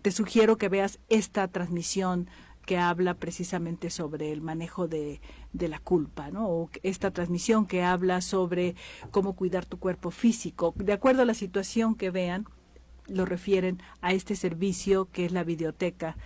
te 0.00 0.10
sugiero 0.10 0.56
que 0.56 0.70
veas 0.70 1.00
esta 1.10 1.46
transmisión 1.48 2.26
que 2.64 2.78
habla 2.78 3.14
precisamente 3.14 3.90
sobre 3.90 4.32
el 4.32 4.40
manejo 4.40 4.88
de, 4.88 5.20
de 5.52 5.68
la 5.68 5.78
culpa, 5.78 6.30
¿no? 6.30 6.48
O 6.48 6.70
esta 6.82 7.10
transmisión 7.10 7.66
que 7.66 7.82
habla 7.82 8.20
sobre 8.20 8.76
cómo 9.10 9.34
cuidar 9.34 9.66
tu 9.66 9.78
cuerpo 9.78 10.10
físico. 10.10 10.74
De 10.76 10.92
acuerdo 10.92 11.22
a 11.22 11.26
la 11.26 11.34
situación 11.34 11.94
que 11.94 12.10
vean, 12.10 12.46
lo 13.06 13.24
refieren 13.24 13.82
a 14.00 14.12
este 14.12 14.36
servicio 14.36 15.08
que 15.10 15.24
es 15.24 15.32
la 15.32 15.44
biblioteca 15.44 16.16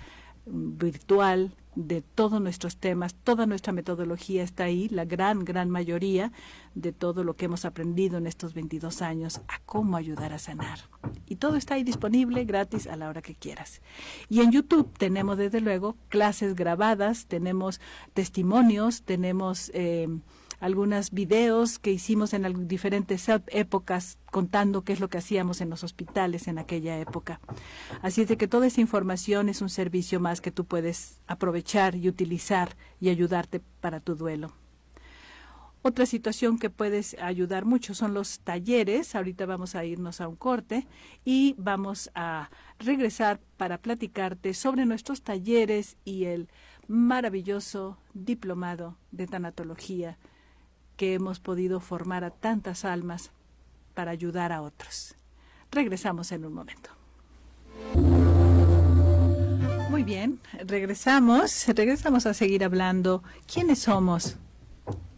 mm, 0.47 0.77
virtual 0.77 1.55
de 1.75 2.03
todos 2.03 2.41
nuestros 2.41 2.77
temas, 2.77 3.15
toda 3.15 3.47
nuestra 3.47 3.73
metodología 3.73 4.43
está 4.43 4.65
ahí, 4.65 4.89
la 4.89 5.05
gran, 5.05 5.45
gran 5.45 5.71
mayoría 5.71 6.33
de 6.75 6.93
todo 6.93 7.25
lo 7.25 7.35
que 7.35 7.47
hemos 7.47 7.65
aprendido 7.65 8.19
en 8.19 8.27
estos 8.27 8.55
22 8.55 9.03
años 9.03 9.41
a 9.49 9.61
cómo 9.65 9.97
ayudar 9.97 10.33
a 10.33 10.39
sanar. 10.39 10.79
Y 11.27 11.37
todo 11.37 11.57
está 11.57 11.75
ahí 11.75 11.85
disponible 11.85 12.45
gratis 12.45 12.87
a 12.87 12.97
la 12.97 13.09
hora 13.09 13.23
que 13.23 13.35
quieras. 13.35 13.81
Y 14.29 14.41
en 14.41 14.53
YouTube 14.53 14.91
tenemos 14.99 15.39
desde 15.39 15.61
luego 15.61 15.97
clases 16.09 16.55
grabadas, 16.55 17.27
tenemos 17.27 17.81
testimonios, 18.13 19.03
tenemos... 19.03 19.71
Eh, 19.75 20.09
algunos 20.65 21.11
videos 21.11 21.79
que 21.79 21.93
hicimos 21.93 22.33
en 22.33 22.67
diferentes 22.67 23.27
épocas 23.49 24.19
contando 24.31 24.83
qué 24.83 24.95
es 24.95 25.01
lo 25.01 25.11
que 25.11 25.19
hacíamos 25.19 25.61
en 25.61 25.69
los 25.69 25.85
hospitales 25.85 26.49
en 26.49 26.59
aquella 26.59 26.99
época. 26.99 27.39
Así 28.01 28.23
es 28.23 28.29
de 28.29 28.39
que 28.39 28.49
toda 28.49 28.67
esa 28.67 28.81
información 28.81 29.51
es 29.51 29.61
un 29.61 29.69
servicio 29.69 30.21
más 30.21 30.41
que 30.41 30.51
tú 30.51 30.65
puedes 30.65 31.21
aprovechar 31.27 31.97
y 31.97 32.09
utilizar 32.09 32.79
y 32.99 33.11
ayudarte 33.11 33.61
para 33.83 34.01
tu 34.01 34.15
duelo. 34.15 34.55
Otra 35.83 36.07
situación 36.07 36.59
que 36.59 36.71
puedes 36.71 37.15
ayudar 37.21 37.67
mucho 37.67 37.93
son 37.93 38.15
los 38.15 38.41
talleres. 38.41 39.15
Ahorita 39.15 39.45
vamos 39.45 39.75
a 39.75 39.85
irnos 39.85 40.23
a 40.23 40.29
un 40.29 40.37
corte 40.37 40.87
y 41.27 41.55
vamos 41.59 42.11
a 42.15 42.49
regresar 42.79 43.39
para 43.59 43.77
platicarte 43.77 44.55
sobre 44.55 44.87
nuestros 44.87 45.21
talleres 45.21 45.99
y 46.07 46.25
el 46.25 46.49
maravilloso 46.89 47.99
diplomado 48.15 48.97
de 49.13 49.27
tanatología 49.27 50.17
que 50.97 51.15
hemos 51.15 51.41
podido 51.41 51.81
formar 51.81 52.25
a 52.25 52.31
tantas 52.31 52.85
almas 52.85 53.31
para 53.95 54.11
ayudar 54.11 54.53
a 54.53 54.63
otros. 54.63 55.15
Regresamos 55.71 56.33
en 56.33 56.45
un 56.45 56.53
momento. 56.53 56.91
Muy 59.91 60.03
bien, 60.03 60.41
regresamos, 60.67 61.67
regresamos 61.69 62.27
a 62.27 62.35
seguir 62.35 62.65
hablando 62.65 63.23
quiénes 63.47 63.81
somos 63.81 64.37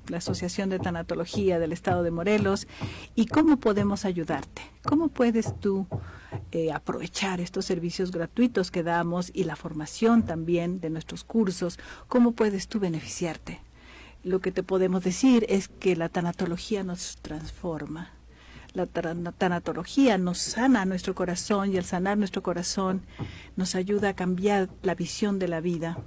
la 0.08 0.18
Asociación 0.18 0.68
de 0.68 0.78
Tanatología 0.78 1.58
del 1.58 1.72
Estado 1.72 2.02
de 2.02 2.10
Morelos 2.10 2.66
y 3.14 3.26
cómo 3.26 3.58
podemos 3.58 4.04
ayudarte. 4.04 4.62
¿Cómo 4.84 5.08
puedes 5.08 5.58
tú 5.58 5.86
eh, 6.52 6.72
aprovechar 6.72 7.40
estos 7.40 7.64
servicios 7.64 8.12
gratuitos 8.12 8.70
que 8.70 8.82
damos 8.82 9.30
y 9.34 9.44
la 9.44 9.56
formación 9.56 10.24
también 10.24 10.80
de 10.80 10.90
nuestros 10.90 11.24
cursos? 11.24 11.78
¿Cómo 12.08 12.32
puedes 12.32 12.68
tú 12.68 12.78
beneficiarte? 12.78 13.60
Lo 14.26 14.40
que 14.40 14.50
te 14.50 14.64
podemos 14.64 15.04
decir 15.04 15.46
es 15.48 15.68
que 15.68 15.94
la 15.94 16.08
tanatología 16.08 16.82
nos 16.82 17.16
transforma. 17.22 18.10
La 18.74 18.86
tanatología 18.86 20.18
nos 20.18 20.38
sana 20.38 20.84
nuestro 20.84 21.14
corazón 21.14 21.72
y 21.72 21.76
al 21.76 21.84
sanar 21.84 22.18
nuestro 22.18 22.42
corazón 22.42 23.02
nos 23.54 23.76
ayuda 23.76 24.10
a 24.10 24.16
cambiar 24.16 24.68
la 24.82 24.96
visión 24.96 25.38
de 25.38 25.46
la 25.46 25.60
vida. 25.60 25.98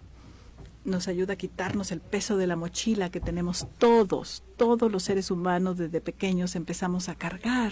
Nos 0.83 1.07
ayuda 1.07 1.33
a 1.33 1.37
quitarnos 1.37 1.93
el 1.93 2.01
peso 2.01 2.35
de 2.35 2.45
la 2.45 2.57
mochila 2.57 3.09
que 3.09 3.21
tenemos 3.21 3.67
todos, 3.77 4.43
todos 4.57 4.91
los 4.91 5.03
seres 5.03 5.31
humanos 5.31 5.77
desde 5.77 6.01
pequeños 6.01 6.57
empezamos 6.57 7.07
a 7.07 7.15
cargar 7.15 7.71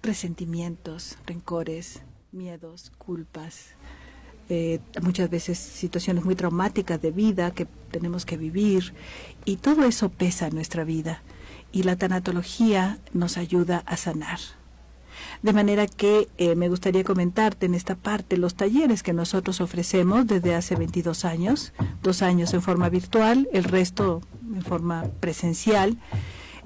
resentimientos, 0.00 1.18
rencores, 1.26 2.02
miedos, 2.30 2.92
culpas, 2.98 3.74
eh, 4.48 4.80
muchas 5.00 5.30
veces 5.30 5.58
situaciones 5.58 6.24
muy 6.24 6.34
traumáticas 6.34 7.00
de 7.00 7.10
vida 7.10 7.52
que 7.52 7.66
tenemos 7.90 8.26
que 8.26 8.36
vivir 8.36 8.94
y 9.44 9.56
todo 9.56 9.84
eso 9.84 10.08
pesa 10.08 10.48
en 10.48 10.54
nuestra 10.54 10.84
vida 10.84 11.22
y 11.72 11.84
la 11.84 11.96
tanatología 11.96 12.98
nos 13.12 13.36
ayuda 13.38 13.82
a 13.86 13.96
sanar. 13.96 14.38
De 15.42 15.52
manera 15.52 15.86
que 15.86 16.28
eh, 16.38 16.54
me 16.54 16.68
gustaría 16.68 17.04
comentarte 17.04 17.66
en 17.66 17.74
esta 17.74 17.96
parte 17.96 18.36
los 18.36 18.54
talleres 18.54 19.02
que 19.02 19.12
nosotros 19.12 19.60
ofrecemos 19.60 20.26
desde 20.26 20.54
hace 20.54 20.76
22 20.76 21.24
años, 21.24 21.72
dos 22.02 22.22
años 22.22 22.54
en 22.54 22.62
forma 22.62 22.88
virtual, 22.88 23.48
el 23.52 23.64
resto 23.64 24.20
en 24.54 24.62
forma 24.62 25.04
presencial, 25.20 25.98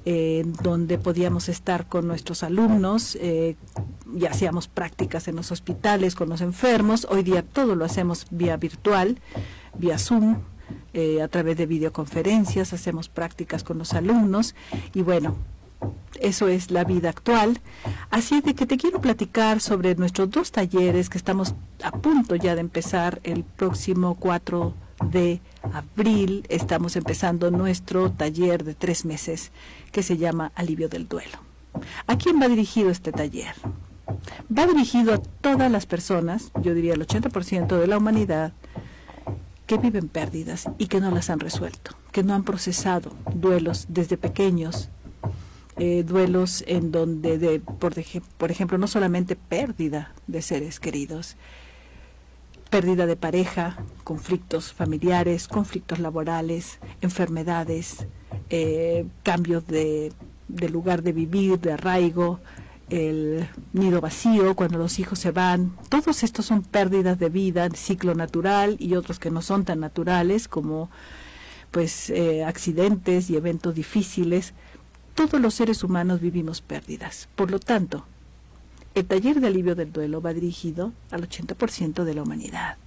eh, 0.06 0.44
donde 0.62 0.96
podíamos 0.96 1.50
estar 1.50 1.86
con 1.86 2.06
nuestros 2.06 2.42
alumnos 2.42 3.18
eh, 3.20 3.56
y 4.16 4.24
hacíamos 4.24 4.68
prácticas 4.68 5.28
en 5.28 5.36
los 5.36 5.52
hospitales 5.52 6.14
con 6.14 6.30
los 6.30 6.40
enfermos. 6.40 7.06
Hoy 7.10 7.22
día 7.22 7.42
todo 7.42 7.74
lo 7.74 7.84
hacemos 7.84 8.26
vía 8.30 8.56
virtual, 8.56 9.20
vía 9.78 9.98
Zoom, 9.98 10.38
a 11.22 11.28
través 11.28 11.58
de 11.58 11.66
videoconferencias, 11.66 12.72
hacemos 12.72 13.10
prácticas 13.10 13.62
con 13.62 13.76
los 13.76 13.92
alumnos 13.92 14.54
y 14.94 15.02
bueno, 15.02 15.36
eso 16.20 16.48
es 16.48 16.70
la 16.70 16.84
vida 16.84 17.10
actual. 17.10 17.60
Así 18.10 18.40
de 18.40 18.54
que 18.54 18.66
te 18.66 18.76
quiero 18.76 19.00
platicar 19.00 19.60
sobre 19.60 19.94
nuestros 19.94 20.30
dos 20.30 20.50
talleres 20.50 21.10
que 21.10 21.18
estamos 21.18 21.54
a 21.82 21.92
punto 21.92 22.36
ya 22.36 22.54
de 22.54 22.60
empezar 22.60 23.20
el 23.22 23.44
próximo 23.44 24.16
4 24.16 24.74
de 25.04 25.40
abril. 25.72 26.46
Estamos 26.48 26.96
empezando 26.96 27.50
nuestro 27.50 28.11
taller 28.11 28.64
de 28.64 28.74
tres 28.74 29.04
meses 29.04 29.52
que 29.92 30.02
se 30.02 30.16
llama 30.16 30.52
Alivio 30.54 30.88
del 30.88 31.09
Duelo. 31.09 31.38
¿A 32.06 32.16
quién 32.16 32.40
va 32.40 32.48
dirigido 32.48 32.90
este 32.90 33.12
taller? 33.12 33.54
Va 34.56 34.66
dirigido 34.66 35.14
a 35.14 35.18
todas 35.18 35.70
las 35.70 35.87
personas, 35.87 36.52
yo 36.62 36.74
diría 36.74 36.94
el 36.94 37.06
80% 37.06 37.78
de 37.78 37.87
la 37.87 37.98
humanidad, 37.98 38.52
que 39.66 39.76
viven 39.78 40.09
pérdidas 40.09 40.68
y 40.78 40.87
que 40.87 41.00
no 41.00 41.11
las 41.11 41.28
han 41.28 41.40
resuelto, 41.40 41.92
que 42.12 42.22
no 42.22 42.35
han 42.35 42.44
procesado 42.44 43.12
duelos 43.35 43.87
desde 43.88 44.16
pequeños, 44.16 44.88
eh, 45.76 46.04
duelos 46.04 46.64
en 46.66 46.92
donde, 46.92 47.37
de, 47.37 47.61
por, 47.61 47.94
por 48.38 48.50
ejemplo, 48.50 48.78
no 48.78 48.87
solamente 48.87 49.37
pérdida 49.37 50.14
de 50.26 50.40
seres 50.40 50.80
queridos, 50.80 51.37
pérdida 52.76 53.06
de 53.06 53.16
pareja, 53.16 53.78
conflictos 54.04 54.74
familiares, 54.74 55.48
conflictos 55.48 55.98
laborales, 55.98 56.78
enfermedades, 57.00 58.06
eh, 58.50 59.06
cambios 59.22 59.66
de, 59.66 60.12
lugar 60.70 61.02
de 61.02 61.12
vivir, 61.12 61.58
de 61.58 61.72
arraigo, 61.72 62.38
el 62.90 63.48
nido 63.72 64.02
vacío, 64.02 64.54
cuando 64.54 64.76
los 64.76 64.98
hijos 64.98 65.20
se 65.20 65.30
van. 65.30 65.74
Todos 65.88 66.22
estos 66.22 66.44
son 66.44 66.60
pérdidas 66.60 67.18
de 67.18 67.30
vida, 67.30 67.66
ciclo 67.70 68.14
natural 68.14 68.76
y 68.78 68.94
otros 68.94 69.18
que 69.18 69.30
no 69.30 69.40
son 69.40 69.64
tan 69.64 69.80
naturales 69.80 70.46
como 70.46 70.90
pues 71.70 72.10
eh, 72.10 72.44
accidentes 72.44 73.30
y 73.30 73.36
eventos 73.36 73.74
difíciles 73.74 74.52
todos 75.14 75.40
los 75.40 75.54
seres 75.54 75.82
humanos 75.82 76.20
vivimos 76.20 76.60
pérdidas. 76.60 77.30
Por 77.36 77.50
lo 77.50 77.58
tanto, 77.58 78.04
el 78.96 79.04
taller 79.04 79.40
de 79.40 79.46
alivio 79.46 79.74
del 79.74 79.92
duelo 79.92 80.22
va 80.22 80.32
dirigido 80.32 80.90
al 81.11 81.28
80% 81.28 82.04
de 82.04 82.14
la 82.14 82.22
humanidad. 82.22 82.78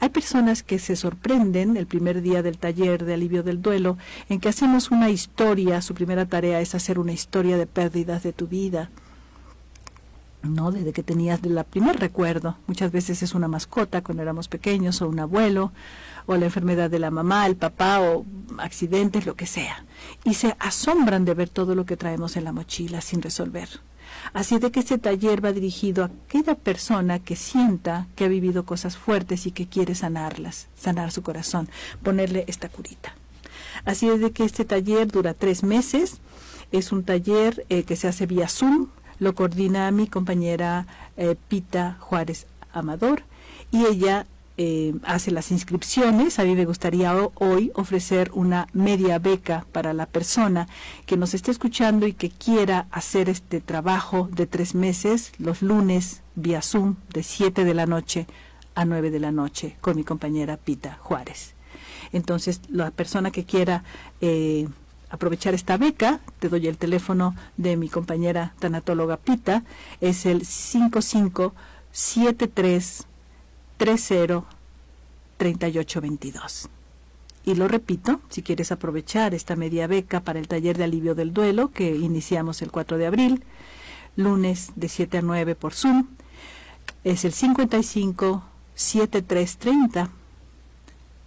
Hay 0.00 0.08
personas 0.08 0.64
que 0.64 0.80
se 0.80 0.96
sorprenden 0.96 1.76
el 1.76 1.86
primer 1.86 2.20
día 2.20 2.42
del 2.42 2.58
taller 2.58 3.04
de 3.04 3.14
alivio 3.14 3.44
del 3.44 3.62
duelo 3.62 3.96
en 4.28 4.40
que 4.40 4.48
hacemos 4.48 4.90
una 4.90 5.08
historia, 5.08 5.80
su 5.80 5.94
primera 5.94 6.26
tarea 6.26 6.60
es 6.60 6.74
hacer 6.74 6.98
una 6.98 7.12
historia 7.12 7.56
de 7.56 7.68
pérdidas 7.68 8.24
de 8.24 8.32
tu 8.32 8.48
vida, 8.48 8.90
¿no? 10.42 10.72
Desde 10.72 10.92
que 10.92 11.04
tenías 11.04 11.40
el 11.44 11.62
primer 11.64 12.00
recuerdo, 12.00 12.56
muchas 12.66 12.90
veces 12.90 13.22
es 13.22 13.32
una 13.32 13.46
mascota 13.46 14.02
cuando 14.02 14.24
éramos 14.24 14.48
pequeños 14.48 15.00
o 15.00 15.08
un 15.08 15.20
abuelo, 15.20 15.70
o 16.26 16.36
la 16.36 16.46
enfermedad 16.46 16.90
de 16.90 16.98
la 16.98 17.12
mamá, 17.12 17.46
el 17.46 17.54
papá 17.54 18.00
o 18.00 18.26
accidentes, 18.58 19.26
lo 19.26 19.36
que 19.36 19.46
sea. 19.46 19.84
Y 20.24 20.34
se 20.34 20.56
asombran 20.58 21.24
de 21.24 21.34
ver 21.34 21.48
todo 21.48 21.76
lo 21.76 21.86
que 21.86 21.96
traemos 21.96 22.36
en 22.36 22.44
la 22.44 22.52
mochila 22.52 23.00
sin 23.00 23.22
resolver. 23.22 23.68
Así 24.32 24.58
de 24.58 24.70
que 24.70 24.80
este 24.80 24.98
taller 24.98 25.44
va 25.44 25.52
dirigido 25.52 26.04
a 26.04 26.10
aquella 26.26 26.54
persona 26.54 27.18
que 27.18 27.36
sienta 27.36 28.06
que 28.16 28.24
ha 28.24 28.28
vivido 28.28 28.64
cosas 28.64 28.96
fuertes 28.96 29.46
y 29.46 29.52
que 29.52 29.66
quiere 29.66 29.94
sanarlas, 29.94 30.68
sanar 30.76 31.12
su 31.12 31.22
corazón, 31.22 31.68
ponerle 32.02 32.44
esta 32.46 32.68
curita. 32.68 33.14
Así 33.84 34.08
es 34.08 34.20
de 34.20 34.30
que 34.32 34.44
este 34.44 34.64
taller 34.64 35.08
dura 35.08 35.34
tres 35.34 35.62
meses. 35.62 36.20
Es 36.70 36.92
un 36.92 37.04
taller 37.04 37.66
eh, 37.68 37.82
que 37.82 37.96
se 37.96 38.08
hace 38.08 38.26
vía 38.26 38.48
Zoom. 38.48 38.88
Lo 39.18 39.34
coordina 39.34 39.90
mi 39.90 40.06
compañera 40.06 40.86
eh, 41.16 41.36
Pita 41.48 41.96
Juárez 42.00 42.46
Amador 42.72 43.22
y 43.70 43.84
ella 43.86 44.26
eh, 44.64 44.94
hace 45.02 45.32
las 45.32 45.50
inscripciones. 45.50 46.38
A 46.38 46.44
mí 46.44 46.54
me 46.54 46.66
gustaría 46.66 47.12
hoy 47.34 47.72
ofrecer 47.74 48.30
una 48.32 48.68
media 48.72 49.18
beca 49.18 49.66
para 49.72 49.92
la 49.92 50.06
persona 50.06 50.68
que 51.04 51.16
nos 51.16 51.34
esté 51.34 51.50
escuchando 51.50 52.06
y 52.06 52.12
que 52.12 52.30
quiera 52.30 52.86
hacer 52.92 53.28
este 53.28 53.60
trabajo 53.60 54.28
de 54.30 54.46
tres 54.46 54.76
meses, 54.76 55.32
los 55.38 55.62
lunes 55.62 56.22
vía 56.36 56.62
Zoom, 56.62 56.94
de 57.12 57.24
7 57.24 57.64
de 57.64 57.74
la 57.74 57.86
noche 57.86 58.28
a 58.76 58.84
9 58.84 59.10
de 59.10 59.18
la 59.18 59.32
noche, 59.32 59.76
con 59.80 59.96
mi 59.96 60.04
compañera 60.04 60.56
Pita 60.58 60.96
Juárez. 61.00 61.54
Entonces, 62.12 62.60
la 62.68 62.92
persona 62.92 63.32
que 63.32 63.42
quiera 63.42 63.82
eh, 64.20 64.68
aprovechar 65.10 65.54
esta 65.54 65.76
beca, 65.76 66.20
te 66.38 66.48
doy 66.48 66.68
el 66.68 66.78
teléfono 66.78 67.34
de 67.56 67.76
mi 67.76 67.88
compañera 67.88 68.54
tanatóloga 68.60 69.16
Pita, 69.16 69.64
es 70.00 70.24
el 70.24 70.46
5573 70.46 73.08
303822. 73.82 76.68
Y 77.44 77.56
lo 77.56 77.66
repito, 77.66 78.20
si 78.28 78.42
quieres 78.42 78.70
aprovechar 78.70 79.34
esta 79.34 79.56
media 79.56 79.88
beca 79.88 80.20
para 80.20 80.38
el 80.38 80.46
taller 80.46 80.78
de 80.78 80.84
alivio 80.84 81.16
del 81.16 81.34
duelo 81.34 81.72
que 81.72 81.96
iniciamos 81.96 82.62
el 82.62 82.70
4 82.70 82.96
de 82.96 83.06
abril, 83.06 83.42
lunes 84.14 84.70
de 84.76 84.88
7 84.88 85.18
a 85.18 85.22
9 85.22 85.56
por 85.56 85.74
Zoom, 85.74 86.06
es 87.02 87.24
el 87.24 87.32
55 87.32 88.44
7330 88.76 90.10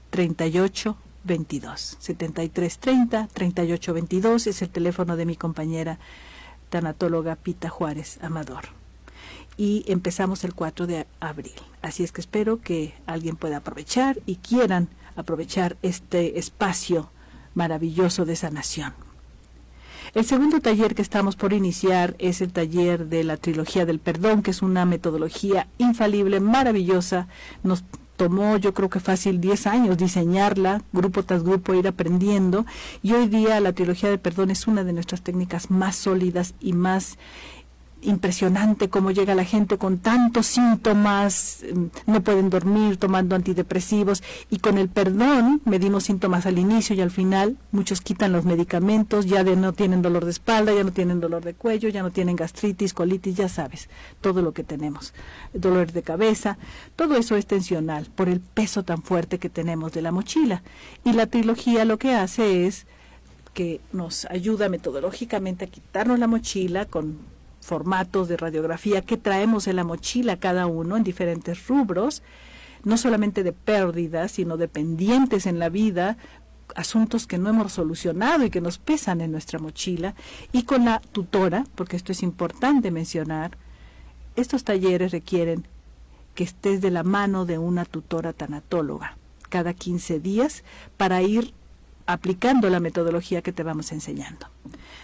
38 0.10 0.98
22. 1.26 1.98
7330 2.00 3.28
38 3.34 3.94
22 3.94 4.48
es 4.48 4.62
el 4.62 4.70
teléfono 4.70 5.18
de 5.18 5.26
mi 5.26 5.36
compañera 5.36 6.00
tanatóloga 6.70 7.36
Pita 7.36 7.68
Juárez 7.68 8.18
Amador 8.22 8.85
y 9.58 9.84
empezamos 9.88 10.44
el 10.44 10.54
4 10.54 10.88
de 10.88 11.08
abril. 11.20 11.54
Así 11.82 12.04
es 12.04 12.12
que 12.12 12.22
espero 12.22 12.62
que 12.62 12.94
alguien 13.06 13.36
pueda 13.36 13.58
aprovechar 13.58 14.20
y 14.26 14.38
quieran 14.38 14.90
aprovechar 15.16 15.78
este 15.82 16.40
espacio 16.40 17.10
maravilloso 17.54 18.26
de 18.26 18.36
sanación. 18.36 18.94
El 20.14 20.24
segundo 20.24 20.62
taller 20.62 20.96
que 20.96 21.02
estamos 21.02 21.36
por 21.36 21.52
iniciar 21.52 22.16
es 22.20 22.42
el 22.42 22.54
taller 22.54 23.08
de 23.08 23.24
la 23.24 23.38
trilogía 23.38 23.86
del 23.86 24.00
perdón, 24.00 24.44
que 24.44 24.52
es 24.52 24.62
una 24.62 24.86
metodología 24.86 25.68
infalible, 25.78 26.40
maravillosa. 26.40 27.28
Nos 27.64 27.84
tomó 28.16 28.56
yo 28.58 28.74
creo 28.74 28.90
que 28.90 29.00
fácil 29.00 29.42
10 29.42 29.68
años 29.68 29.98
diseñarla, 29.98 30.82
grupo 30.94 31.24
tras 31.24 31.44
grupo, 31.44 31.74
ir 31.74 31.88
aprendiendo. 31.88 32.66
Y 33.04 33.14
hoy 33.14 33.28
día 33.28 33.60
la 33.60 33.74
trilogía 33.74 34.10
del 34.10 34.20
perdón 34.20 34.52
es 34.52 34.68
una 34.68 34.84
de 34.84 34.94
nuestras 34.94 35.22
técnicas 35.22 35.70
más 35.70 35.96
sólidas 35.96 36.54
y 36.60 36.74
más 36.74 37.18
impresionante 38.06 38.90
cómo 38.90 39.12
llega 39.12 39.36
la 39.36 39.44
gente 39.44 39.78
con 39.78 39.98
tantos 39.98 40.48
síntomas, 40.48 41.64
mm, 41.74 42.12
no 42.12 42.22
pueden 42.22 42.50
dormir 42.50 42.98
tomando 42.98 43.36
antidepresivos 43.36 44.24
y 44.50 44.60
con 44.60 44.78
el 44.78 44.90
perdón 44.90 45.62
medimos 45.66 46.06
síntomas 46.06 46.46
al 46.46 46.60
inicio 46.60 46.96
y 46.96 47.02
al 47.02 47.12
final, 47.12 47.58
muchos 47.72 48.02
quitan 48.02 48.32
los 48.32 48.46
medicamentos, 48.46 49.26
ya 49.26 49.44
de 49.44 49.56
no 49.56 49.74
tienen 49.74 50.02
dolor 50.02 50.26
de 50.26 50.32
espalda, 50.32 50.74
ya 50.74 50.84
no 50.84 50.92
tienen 50.92 51.20
dolor 51.20 51.44
de 51.44 51.54
cuello, 51.54 51.90
ya 51.90 52.04
no 52.04 52.12
tienen 52.12 52.36
gastritis, 52.36 52.94
colitis, 52.94 53.36
ya 53.36 53.50
sabes, 53.50 53.90
todo 54.22 54.42
lo 54.42 54.54
que 54.54 54.64
tenemos, 54.64 55.14
dolor 55.54 55.92
de 55.92 56.04
cabeza, 56.04 56.58
todo 56.96 57.16
eso 57.18 57.36
es 57.36 57.46
tensional 57.46 58.08
por 58.16 58.30
el 58.30 58.40
peso 58.40 58.84
tan 58.84 59.02
fuerte 59.02 59.40
que 59.40 59.50
tenemos 59.50 59.92
de 59.92 60.02
la 60.02 60.12
mochila. 60.12 60.64
Y 61.04 61.14
la 61.14 61.28
trilogía 61.28 61.86
lo 61.86 61.98
que 61.98 62.14
hace 62.14 62.68
es 62.68 62.86
que 63.54 63.80
nos 63.94 64.26
ayuda 64.26 64.70
metodológicamente 64.70 65.66
a 65.66 65.70
quitarnos 65.70 66.20
la 66.20 66.28
mochila 66.28 66.86
con 66.86 67.18
formatos 67.66 68.28
de 68.28 68.38
radiografía 68.38 69.02
que 69.02 69.18
traemos 69.18 69.68
en 69.68 69.76
la 69.76 69.84
mochila 69.84 70.38
cada 70.38 70.68
uno 70.68 70.98
en 70.98 71.04
diferentes 71.04 71.68
rubros, 71.68 72.22
no 72.84 72.96
solamente 72.96 73.42
de 73.42 73.54
pérdidas, 73.54 74.34
sino 74.34 74.56
de 74.56 74.68
pendientes 74.68 75.48
en 75.48 75.58
la 75.58 75.70
vida, 75.70 76.18
asuntos 76.76 77.26
que 77.26 77.40
no 77.40 77.50
hemos 77.50 77.74
solucionado 77.74 78.46
y 78.46 78.52
que 78.52 78.62
nos 78.62 78.78
pesan 78.78 79.20
en 79.20 79.32
nuestra 79.32 79.58
mochila, 79.58 80.14
y 80.52 80.64
con 80.64 80.86
la 80.86 81.00
tutora, 81.00 81.66
porque 81.74 81.98
esto 81.98 82.12
es 82.12 82.22
importante 82.22 82.92
mencionar, 82.92 83.58
estos 84.36 84.64
talleres 84.64 85.12
requieren 85.12 85.66
que 86.36 86.44
estés 86.44 86.82
de 86.82 86.92
la 86.92 87.02
mano 87.02 87.46
de 87.46 87.58
una 87.58 87.86
tutora 87.86 88.32
tanatóloga 88.32 89.18
cada 89.50 89.74
15 89.74 90.20
días 90.20 90.64
para 90.98 91.22
ir 91.24 91.54
aplicando 92.06 92.70
la 92.70 92.80
metodología 92.80 93.42
que 93.42 93.52
te 93.52 93.64
vamos 93.64 93.92
enseñando. 93.92 94.48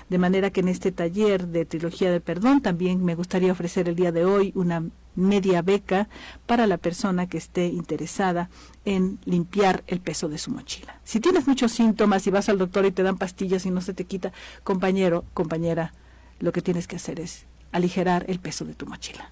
De 0.10 0.18
manera 0.18 0.52
que 0.52 0.60
en 0.60 0.68
este 0.68 0.92
taller 0.92 1.48
de 1.48 1.66
trilogía 1.66 2.12
de 2.12 2.20
perdón 2.20 2.62
también 2.62 3.04
me 3.04 3.16
gustaría 3.16 3.52
ofrecer 3.52 3.88
el 3.88 3.96
día 3.96 4.12
de 4.12 4.26
hoy 4.26 4.52
una 4.56 4.84
media 5.16 5.62
beca 5.62 6.10
para 6.46 6.68
la 6.68 6.78
persona 6.78 7.28
que 7.28 7.38
esté 7.38 7.68
interesada 7.68 8.50
en 8.86 9.20
limpiar 9.26 9.84
el 9.88 10.00
peso 10.00 10.30
de 10.30 10.38
su 10.38 10.52
mochila. 10.52 11.00
Si 11.04 11.20
tienes 11.20 11.48
muchos 11.48 11.72
síntomas 11.72 12.28
y 12.28 12.32
vas 12.32 12.50
al 12.50 12.58
doctor 12.58 12.86
y 12.86 12.92
te 12.92 13.04
dan 13.04 13.18
pastillas 13.18 13.66
y 13.66 13.72
no 13.72 13.82
se 13.82 13.94
te 13.94 14.06
quita, 14.06 14.32
compañero, 14.64 15.26
compañera, 15.34 15.94
lo 16.40 16.52
que 16.52 16.62
tienes 16.62 16.88
que 16.88 16.96
hacer 16.98 17.20
es 17.20 17.46
aligerar 17.72 18.26
el 18.28 18.40
peso 18.40 18.66
de 18.66 18.74
tu 18.74 18.86
mochila. 18.86 19.32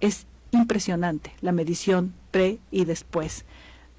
Es 0.00 0.26
impresionante 0.50 1.34
la 1.40 1.52
medición 1.52 2.14
pre 2.30 2.58
y 2.70 2.84
después 2.84 3.44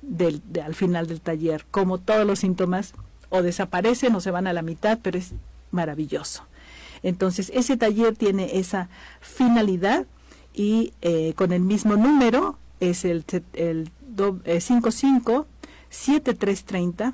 del, 0.01 0.41
al 0.63 0.75
final 0.75 1.07
del 1.07 1.21
taller, 1.21 1.65
como 1.71 1.97
todos 1.97 2.25
los 2.25 2.39
síntomas 2.39 2.93
o 3.29 3.41
desaparecen 3.41 4.15
o 4.15 4.21
se 4.21 4.31
van 4.31 4.47
a 4.47 4.53
la 4.53 4.61
mitad, 4.61 4.99
pero 5.01 5.17
es 5.17 5.33
maravilloso. 5.71 6.43
Entonces, 7.03 7.51
ese 7.53 7.77
taller 7.77 8.15
tiene 8.15 8.59
esa 8.59 8.89
finalidad 9.21 10.05
y 10.53 10.93
eh, 11.01 11.33
con 11.35 11.53
el 11.53 11.61
mismo 11.61 11.95
número 11.95 12.57
es 12.79 13.05
el, 13.05 13.23
el 13.53 13.91
55 14.61 15.47
7330 15.89 17.13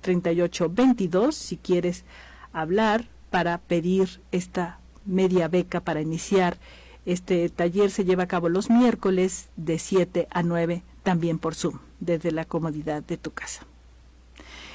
3822 0.00 1.34
si 1.34 1.56
quieres 1.56 2.04
hablar 2.52 3.06
para 3.30 3.58
pedir 3.58 4.20
esta 4.32 4.78
media 5.06 5.48
beca 5.48 5.80
para 5.80 6.02
iniciar 6.02 6.58
este 7.06 7.48
taller 7.48 7.90
se 7.90 8.04
lleva 8.04 8.24
a 8.24 8.28
cabo 8.28 8.48
los 8.48 8.70
miércoles 8.70 9.48
de 9.56 9.78
7 9.78 10.28
a 10.30 10.42
9 10.42 10.82
también 11.04 11.38
por 11.38 11.54
Zoom 11.54 11.78
desde 12.00 12.32
la 12.32 12.44
comodidad 12.44 13.04
de 13.04 13.16
tu 13.16 13.30
casa. 13.30 13.64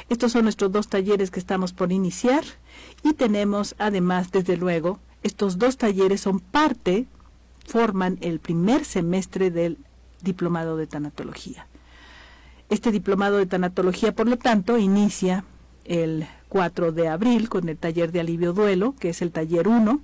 Estos 0.07 0.31
son 0.31 0.43
nuestros 0.43 0.71
dos 0.71 0.87
talleres 0.87 1.29
que 1.29 1.39
estamos 1.39 1.73
por 1.73 1.91
iniciar 1.91 2.43
y 3.03 3.13
tenemos 3.13 3.75
además, 3.77 4.31
desde 4.31 4.55
luego, 4.55 4.99
estos 5.21 5.59
dos 5.59 5.77
talleres 5.77 6.21
son 6.21 6.39
parte, 6.39 7.05
forman 7.67 8.17
el 8.21 8.39
primer 8.39 8.85
semestre 8.85 9.51
del 9.51 9.77
diplomado 10.21 10.77
de 10.77 10.87
tanatología. 10.87 11.67
Este 12.69 12.91
diplomado 12.91 13.37
de 13.37 13.45
tanatología, 13.45 14.15
por 14.15 14.27
lo 14.27 14.37
tanto, 14.37 14.77
inicia 14.77 15.43
el 15.85 16.27
4 16.49 16.91
de 16.91 17.07
abril 17.07 17.49
con 17.49 17.69
el 17.69 17.77
taller 17.77 18.11
de 18.11 18.19
alivio 18.19 18.53
duelo, 18.53 18.95
que 18.99 19.09
es 19.09 19.21
el 19.21 19.31
taller 19.31 19.67
1. 19.67 19.99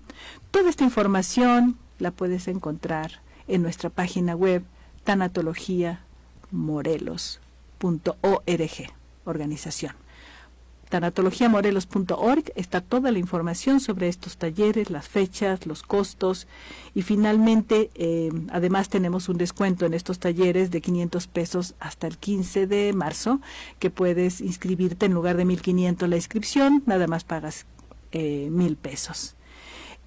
Toda 0.51 0.69
esta 0.69 0.83
información 0.83 1.77
la 1.99 2.11
puedes 2.11 2.47
encontrar 2.47 3.21
en 3.47 3.61
nuestra 3.61 3.89
página 3.89 4.35
web 4.35 4.63
tanatologiamorelos.org 6.55 8.93
organización. 9.25 9.93
Tanatologiamorelos.org 10.89 12.51
está 12.55 12.79
toda 12.79 13.11
la 13.11 13.17
información 13.17 13.79
sobre 13.79 14.07
estos 14.07 14.37
talleres, 14.37 14.91
las 14.91 15.09
fechas, 15.09 15.65
los 15.65 15.81
costos 15.81 16.47
y 16.93 17.01
finalmente 17.01 17.89
eh, 17.95 18.29
además 18.51 18.89
tenemos 18.89 19.27
un 19.27 19.37
descuento 19.37 19.87
en 19.87 19.95
estos 19.95 20.19
talleres 20.19 20.69
de 20.69 20.81
500 20.81 21.27
pesos 21.27 21.73
hasta 21.79 22.05
el 22.05 22.19
15 22.19 22.67
de 22.67 22.93
marzo 22.93 23.41
que 23.79 23.89
puedes 23.89 24.41
inscribirte 24.41 25.07
en 25.07 25.13
lugar 25.13 25.37
de 25.37 25.45
1500 25.45 26.07
la 26.07 26.17
inscripción, 26.17 26.83
nada 26.85 27.07
más 27.07 27.23
pagas 27.23 27.65
eh, 28.11 28.49
mil 28.51 28.77
pesos. 28.77 29.35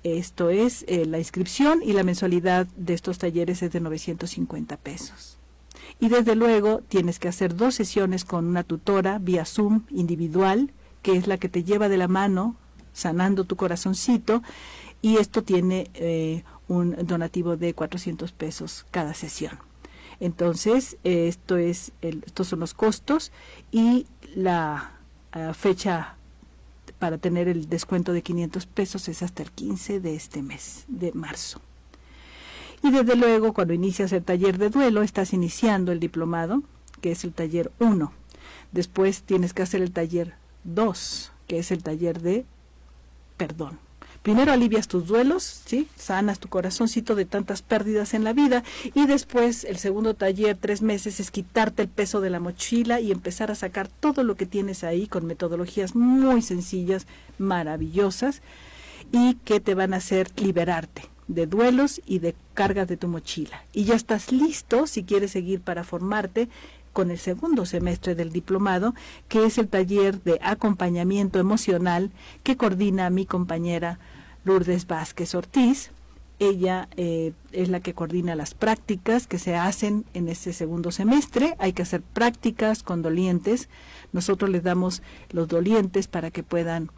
Esto 0.04 0.48
es 0.48 0.84
eh, 0.86 1.06
la 1.06 1.18
inscripción 1.18 1.82
y 1.82 1.92
la 1.92 2.04
mensualidad 2.04 2.68
de 2.76 2.94
estos 2.94 3.18
talleres 3.18 3.64
es 3.64 3.72
de 3.72 3.80
950 3.80 4.76
pesos. 4.76 5.37
Y 6.00 6.08
desde 6.08 6.34
luego 6.36 6.80
tienes 6.88 7.18
que 7.18 7.28
hacer 7.28 7.56
dos 7.56 7.74
sesiones 7.74 8.24
con 8.24 8.46
una 8.46 8.62
tutora 8.62 9.18
vía 9.18 9.44
Zoom 9.44 9.82
individual, 9.90 10.70
que 11.02 11.16
es 11.16 11.26
la 11.26 11.38
que 11.38 11.48
te 11.48 11.64
lleva 11.64 11.88
de 11.88 11.96
la 11.96 12.08
mano 12.08 12.56
sanando 12.92 13.44
tu 13.44 13.56
corazoncito, 13.56 14.42
y 15.02 15.16
esto 15.16 15.42
tiene 15.42 15.90
eh, 15.94 16.42
un 16.66 16.96
donativo 17.06 17.56
de 17.56 17.74
400 17.74 18.32
pesos 18.32 18.86
cada 18.90 19.14
sesión. 19.14 19.58
Entonces, 20.20 20.96
esto 21.04 21.56
es 21.56 21.92
estos 22.00 22.48
son 22.48 22.60
los 22.60 22.74
costos 22.74 23.30
y 23.70 24.06
la 24.34 24.92
ah, 25.32 25.54
fecha 25.54 26.16
para 26.98 27.18
tener 27.18 27.48
el 27.48 27.68
descuento 27.68 28.12
de 28.12 28.22
500 28.22 28.66
pesos 28.66 29.08
es 29.08 29.22
hasta 29.22 29.42
el 29.42 29.52
15 29.52 30.00
de 30.00 30.16
este 30.16 30.42
mes, 30.42 30.84
de 30.88 31.12
marzo. 31.12 31.60
Y 32.82 32.90
desde 32.90 33.16
luego, 33.16 33.52
cuando 33.52 33.74
inicias 33.74 34.12
el 34.12 34.22
taller 34.22 34.58
de 34.58 34.70
duelo, 34.70 35.02
estás 35.02 35.32
iniciando 35.32 35.92
el 35.92 36.00
diplomado, 36.00 36.62
que 37.00 37.12
es 37.12 37.24
el 37.24 37.32
taller 37.32 37.72
1. 37.80 38.12
Después 38.72 39.22
tienes 39.22 39.52
que 39.52 39.62
hacer 39.62 39.82
el 39.82 39.92
taller 39.92 40.34
2, 40.64 41.32
que 41.46 41.58
es 41.58 41.70
el 41.70 41.82
taller 41.82 42.20
de 42.20 42.44
perdón. 43.36 43.78
Primero 44.22 44.52
alivias 44.52 44.88
tus 44.88 45.06
duelos, 45.06 45.62
¿sí? 45.64 45.88
Sanas 45.96 46.38
tu 46.38 46.48
corazoncito 46.48 47.14
de 47.14 47.24
tantas 47.24 47.62
pérdidas 47.62 48.14
en 48.14 48.24
la 48.24 48.32
vida 48.32 48.64
y 48.94 49.06
después 49.06 49.64
el 49.64 49.78
segundo 49.78 50.14
taller, 50.14 50.56
tres 50.60 50.82
meses, 50.82 51.20
es 51.20 51.30
quitarte 51.30 51.82
el 51.82 51.88
peso 51.88 52.20
de 52.20 52.28
la 52.28 52.40
mochila 52.40 53.00
y 53.00 53.12
empezar 53.12 53.50
a 53.50 53.54
sacar 53.54 53.88
todo 53.88 54.24
lo 54.24 54.34
que 54.34 54.44
tienes 54.44 54.82
ahí 54.82 55.06
con 55.06 55.24
metodologías 55.24 55.94
muy 55.94 56.42
sencillas, 56.42 57.06
maravillosas 57.38 58.42
y 59.12 59.34
que 59.36 59.60
te 59.60 59.74
van 59.74 59.94
a 59.94 59.98
hacer 59.98 60.28
liberarte 60.36 61.08
de 61.28 61.46
duelos 61.46 62.00
y 62.06 62.18
de 62.18 62.34
cargas 62.54 62.88
de 62.88 62.96
tu 62.96 63.06
mochila. 63.06 63.62
Y 63.72 63.84
ya 63.84 63.94
estás 63.94 64.32
listo 64.32 64.86
si 64.86 65.04
quieres 65.04 65.30
seguir 65.30 65.60
para 65.60 65.84
formarte 65.84 66.48
con 66.92 67.10
el 67.10 67.18
segundo 67.18 67.64
semestre 67.66 68.14
del 68.14 68.32
diplomado, 68.32 68.94
que 69.28 69.44
es 69.44 69.58
el 69.58 69.68
taller 69.68 70.22
de 70.22 70.40
acompañamiento 70.42 71.38
emocional 71.38 72.10
que 72.42 72.56
coordina 72.56 73.10
mi 73.10 73.24
compañera 73.24 73.98
Lourdes 74.44 74.86
Vázquez 74.86 75.34
Ortiz. 75.34 75.92
Ella 76.40 76.88
eh, 76.96 77.32
es 77.52 77.68
la 77.68 77.80
que 77.80 77.94
coordina 77.94 78.36
las 78.36 78.54
prácticas 78.54 79.26
que 79.26 79.38
se 79.38 79.56
hacen 79.56 80.04
en 80.14 80.28
este 80.28 80.52
segundo 80.52 80.90
semestre. 80.90 81.56
Hay 81.58 81.72
que 81.72 81.82
hacer 81.82 82.00
prácticas 82.00 82.82
con 82.82 83.02
dolientes. 83.02 83.68
Nosotros 84.12 84.48
les 84.48 84.62
damos 84.62 85.02
los 85.30 85.48
dolientes 85.48 86.06
para 86.06 86.30
que 86.30 86.42
puedan 86.42 86.90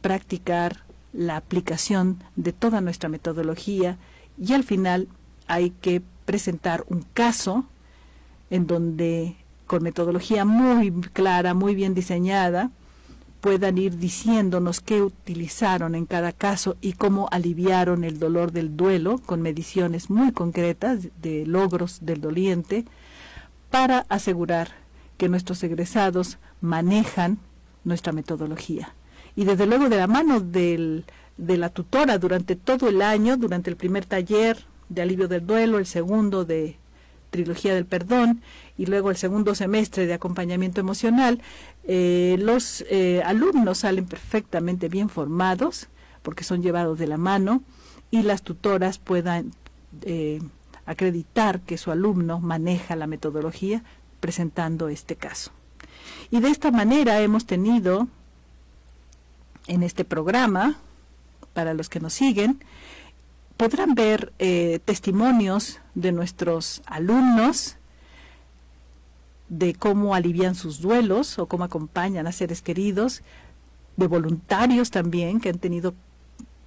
practicar 0.00 0.83
la 1.14 1.36
aplicación 1.36 2.22
de 2.36 2.52
toda 2.52 2.80
nuestra 2.80 3.08
metodología 3.08 3.96
y 4.38 4.52
al 4.52 4.64
final 4.64 5.08
hay 5.46 5.70
que 5.70 6.02
presentar 6.24 6.84
un 6.88 7.06
caso 7.14 7.64
en 8.50 8.66
donde 8.66 9.36
con 9.66 9.82
metodología 9.82 10.44
muy 10.44 10.90
clara, 11.12 11.54
muy 11.54 11.74
bien 11.74 11.94
diseñada, 11.94 12.70
puedan 13.40 13.78
ir 13.78 13.98
diciéndonos 13.98 14.80
qué 14.80 15.02
utilizaron 15.02 15.94
en 15.94 16.06
cada 16.06 16.32
caso 16.32 16.76
y 16.80 16.94
cómo 16.94 17.28
aliviaron 17.30 18.04
el 18.04 18.18
dolor 18.18 18.52
del 18.52 18.76
duelo 18.76 19.18
con 19.18 19.42
mediciones 19.42 20.10
muy 20.10 20.32
concretas 20.32 21.08
de 21.20 21.46
logros 21.46 21.98
del 22.02 22.20
doliente 22.20 22.84
para 23.70 24.06
asegurar 24.08 24.72
que 25.18 25.28
nuestros 25.28 25.62
egresados 25.62 26.38
manejan 26.60 27.38
nuestra 27.84 28.12
metodología 28.12 28.94
y 29.36 29.44
desde 29.44 29.66
luego 29.66 29.88
de 29.88 29.96
la 29.96 30.06
mano 30.06 30.40
del, 30.40 31.04
de 31.36 31.56
la 31.56 31.70
tutora 31.70 32.18
durante 32.18 32.56
todo 32.56 32.88
el 32.88 33.02
año, 33.02 33.36
durante 33.36 33.70
el 33.70 33.76
primer 33.76 34.04
taller 34.04 34.64
de 34.88 35.02
alivio 35.02 35.28
del 35.28 35.46
duelo, 35.46 35.78
el 35.78 35.86
segundo 35.86 36.44
de 36.44 36.76
trilogía 37.30 37.74
del 37.74 37.84
perdón 37.84 38.42
y 38.78 38.86
luego 38.86 39.10
el 39.10 39.16
segundo 39.16 39.56
semestre 39.56 40.06
de 40.06 40.14
acompañamiento 40.14 40.80
emocional, 40.80 41.42
eh, 41.82 42.36
los 42.38 42.84
eh, 42.88 43.22
alumnos 43.24 43.78
salen 43.78 44.06
perfectamente 44.06 44.88
bien 44.88 45.08
formados 45.08 45.88
porque 46.22 46.44
son 46.44 46.62
llevados 46.62 46.98
de 46.98 47.08
la 47.08 47.16
mano 47.16 47.62
y 48.12 48.22
las 48.22 48.42
tutoras 48.42 48.98
puedan 48.98 49.50
eh, 50.02 50.40
acreditar 50.86 51.60
que 51.60 51.76
su 51.76 51.90
alumno 51.90 52.38
maneja 52.38 52.94
la 52.94 53.08
metodología 53.08 53.82
presentando 54.20 54.88
este 54.88 55.16
caso. 55.16 55.50
Y 56.30 56.40
de 56.40 56.48
esta 56.48 56.70
manera 56.70 57.20
hemos 57.20 57.46
tenido 57.46 58.08
en 59.66 59.82
este 59.82 60.04
programa, 60.04 60.76
para 61.52 61.74
los 61.74 61.88
que 61.88 62.00
nos 62.00 62.12
siguen, 62.12 62.62
podrán 63.56 63.94
ver 63.94 64.32
eh, 64.38 64.80
testimonios 64.84 65.80
de 65.94 66.12
nuestros 66.12 66.82
alumnos 66.86 67.76
de 69.48 69.74
cómo 69.74 70.14
alivian 70.14 70.54
sus 70.54 70.80
duelos 70.80 71.38
o 71.38 71.46
cómo 71.46 71.64
acompañan 71.64 72.26
a 72.26 72.32
seres 72.32 72.62
queridos, 72.62 73.22
de 73.96 74.06
voluntarios 74.06 74.90
también 74.90 75.40
que 75.40 75.50
han 75.50 75.58
tenido 75.58 75.94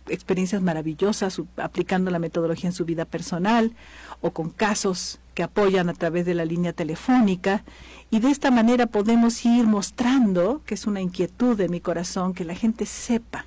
experiencias 0.08 0.62
maravillosas 0.62 1.42
aplicando 1.58 2.12
la 2.12 2.20
metodología 2.20 2.70
en 2.70 2.74
su 2.74 2.86
vida 2.86 3.04
personal 3.04 3.76
o 4.22 4.32
con 4.32 4.50
casos 4.50 5.20
que 5.38 5.44
apoyan 5.44 5.88
a 5.88 5.94
través 5.94 6.26
de 6.26 6.34
la 6.34 6.46
línea 6.46 6.74
telefónica 6.74 7.64
y 8.10 8.22
de 8.22 8.32
esta 8.32 8.50
manera 8.50 8.88
podemos 8.88 9.46
ir 9.46 9.68
mostrando, 9.68 10.64
que 10.66 10.74
es 10.74 10.88
una 10.88 11.00
inquietud 11.00 11.56
de 11.56 11.70
mi 11.70 11.80
corazón, 11.80 12.34
que 12.34 12.44
la 12.44 12.56
gente 12.56 12.88
sepa, 12.88 13.46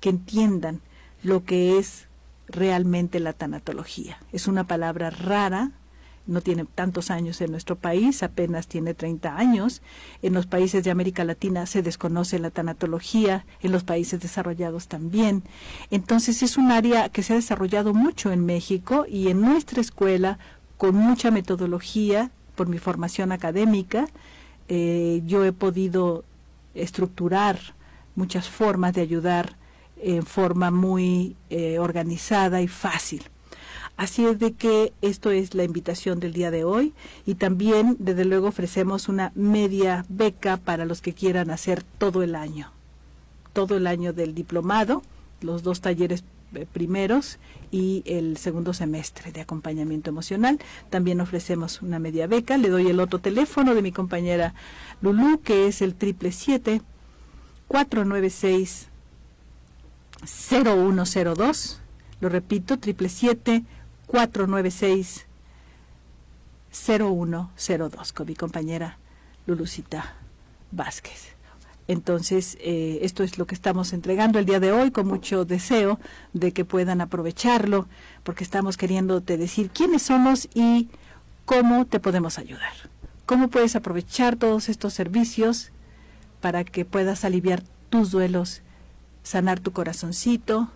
que 0.00 0.10
entiendan 0.10 0.82
lo 1.22 1.42
que 1.42 1.78
es 1.78 2.06
realmente 2.48 3.18
la 3.18 3.32
tanatología. 3.32 4.18
Es 4.30 4.46
una 4.46 4.64
palabra 4.64 5.08
rara 5.08 5.72
no 6.26 6.40
tiene 6.40 6.64
tantos 6.64 7.10
años 7.10 7.40
en 7.40 7.52
nuestro 7.52 7.76
país, 7.76 8.22
apenas 8.22 8.66
tiene 8.66 8.94
30 8.94 9.36
años. 9.36 9.80
En 10.22 10.34
los 10.34 10.46
países 10.46 10.82
de 10.82 10.90
América 10.90 11.24
Latina 11.24 11.66
se 11.66 11.82
desconoce 11.82 12.38
la 12.38 12.50
tanatología, 12.50 13.46
en 13.62 13.72
los 13.72 13.84
países 13.84 14.20
desarrollados 14.20 14.88
también. 14.88 15.44
Entonces 15.90 16.42
es 16.42 16.56
un 16.56 16.72
área 16.72 17.08
que 17.08 17.22
se 17.22 17.32
ha 17.32 17.36
desarrollado 17.36 17.94
mucho 17.94 18.32
en 18.32 18.44
México 18.44 19.06
y 19.08 19.28
en 19.28 19.40
nuestra 19.40 19.80
escuela, 19.80 20.38
con 20.76 20.94
mucha 20.94 21.30
metodología, 21.30 22.30
por 22.54 22.68
mi 22.68 22.78
formación 22.78 23.32
académica, 23.32 24.08
eh, 24.68 25.22
yo 25.26 25.44
he 25.44 25.52
podido 25.52 26.24
estructurar 26.74 27.58
muchas 28.14 28.48
formas 28.48 28.94
de 28.94 29.02
ayudar 29.02 29.56
en 30.02 30.24
forma 30.24 30.70
muy 30.70 31.36
eh, 31.50 31.78
organizada 31.78 32.60
y 32.60 32.68
fácil. 32.68 33.22
Así 33.96 34.26
es 34.26 34.38
de 34.38 34.52
que 34.52 34.92
esto 35.00 35.30
es 35.30 35.54
la 35.54 35.64
invitación 35.64 36.20
del 36.20 36.34
día 36.34 36.50
de 36.50 36.64
hoy 36.64 36.92
y 37.24 37.36
también 37.36 37.96
desde 37.98 38.26
luego 38.26 38.48
ofrecemos 38.48 39.08
una 39.08 39.32
media 39.34 40.04
beca 40.10 40.58
para 40.58 40.84
los 40.84 41.00
que 41.00 41.14
quieran 41.14 41.50
hacer 41.50 41.82
todo 41.82 42.22
el 42.22 42.34
año, 42.34 42.72
todo 43.54 43.76
el 43.76 43.86
año 43.86 44.12
del 44.12 44.34
diplomado, 44.34 45.02
los 45.40 45.62
dos 45.62 45.80
talleres 45.80 46.24
primeros 46.64 47.38
y 47.70 48.02
el 48.06 48.38
segundo 48.38 48.72
semestre 48.72 49.32
de 49.32 49.42
acompañamiento 49.42 50.08
emocional. 50.08 50.58
También 50.88 51.20
ofrecemos 51.20 51.82
una 51.82 51.98
media 51.98 52.26
beca. 52.26 52.56
Le 52.56 52.70
doy 52.70 52.86
el 52.86 53.00
otro 53.00 53.18
teléfono 53.18 53.74
de 53.74 53.82
mi 53.82 53.92
compañera 53.92 54.54
Lulu, 55.02 55.42
que 55.42 55.66
es 55.66 55.82
el 55.82 55.94
triple 55.94 56.32
siete 56.32 56.80
496 57.68 58.88
0102. 60.24 61.80
Lo 62.20 62.28
repito, 62.30 62.78
triple 62.78 63.10
siete 63.10 63.64
496 64.06 65.26
0102 66.70 68.12
con 68.12 68.26
mi 68.26 68.34
compañera 68.34 68.98
Lulucita 69.46 70.14
Vázquez. 70.70 71.35
Entonces, 71.88 72.58
eh, 72.60 72.98
esto 73.02 73.22
es 73.22 73.38
lo 73.38 73.46
que 73.46 73.54
estamos 73.54 73.92
entregando 73.92 74.38
el 74.38 74.46
día 74.46 74.58
de 74.58 74.72
hoy 74.72 74.90
con 74.90 75.06
mucho 75.06 75.44
deseo 75.44 76.00
de 76.32 76.52
que 76.52 76.64
puedan 76.64 77.00
aprovecharlo, 77.00 77.86
porque 78.24 78.42
estamos 78.42 78.76
queriéndote 78.76 79.36
decir 79.36 79.70
quiénes 79.70 80.02
somos 80.02 80.48
y 80.52 80.88
cómo 81.44 81.86
te 81.86 82.00
podemos 82.00 82.38
ayudar. 82.38 82.72
Cómo 83.24 83.48
puedes 83.48 83.76
aprovechar 83.76 84.36
todos 84.36 84.68
estos 84.68 84.94
servicios 84.94 85.70
para 86.40 86.64
que 86.64 86.84
puedas 86.84 87.24
aliviar 87.24 87.62
tus 87.88 88.10
duelos, 88.10 88.62
sanar 89.22 89.60
tu 89.60 89.72
corazoncito, 89.72 90.70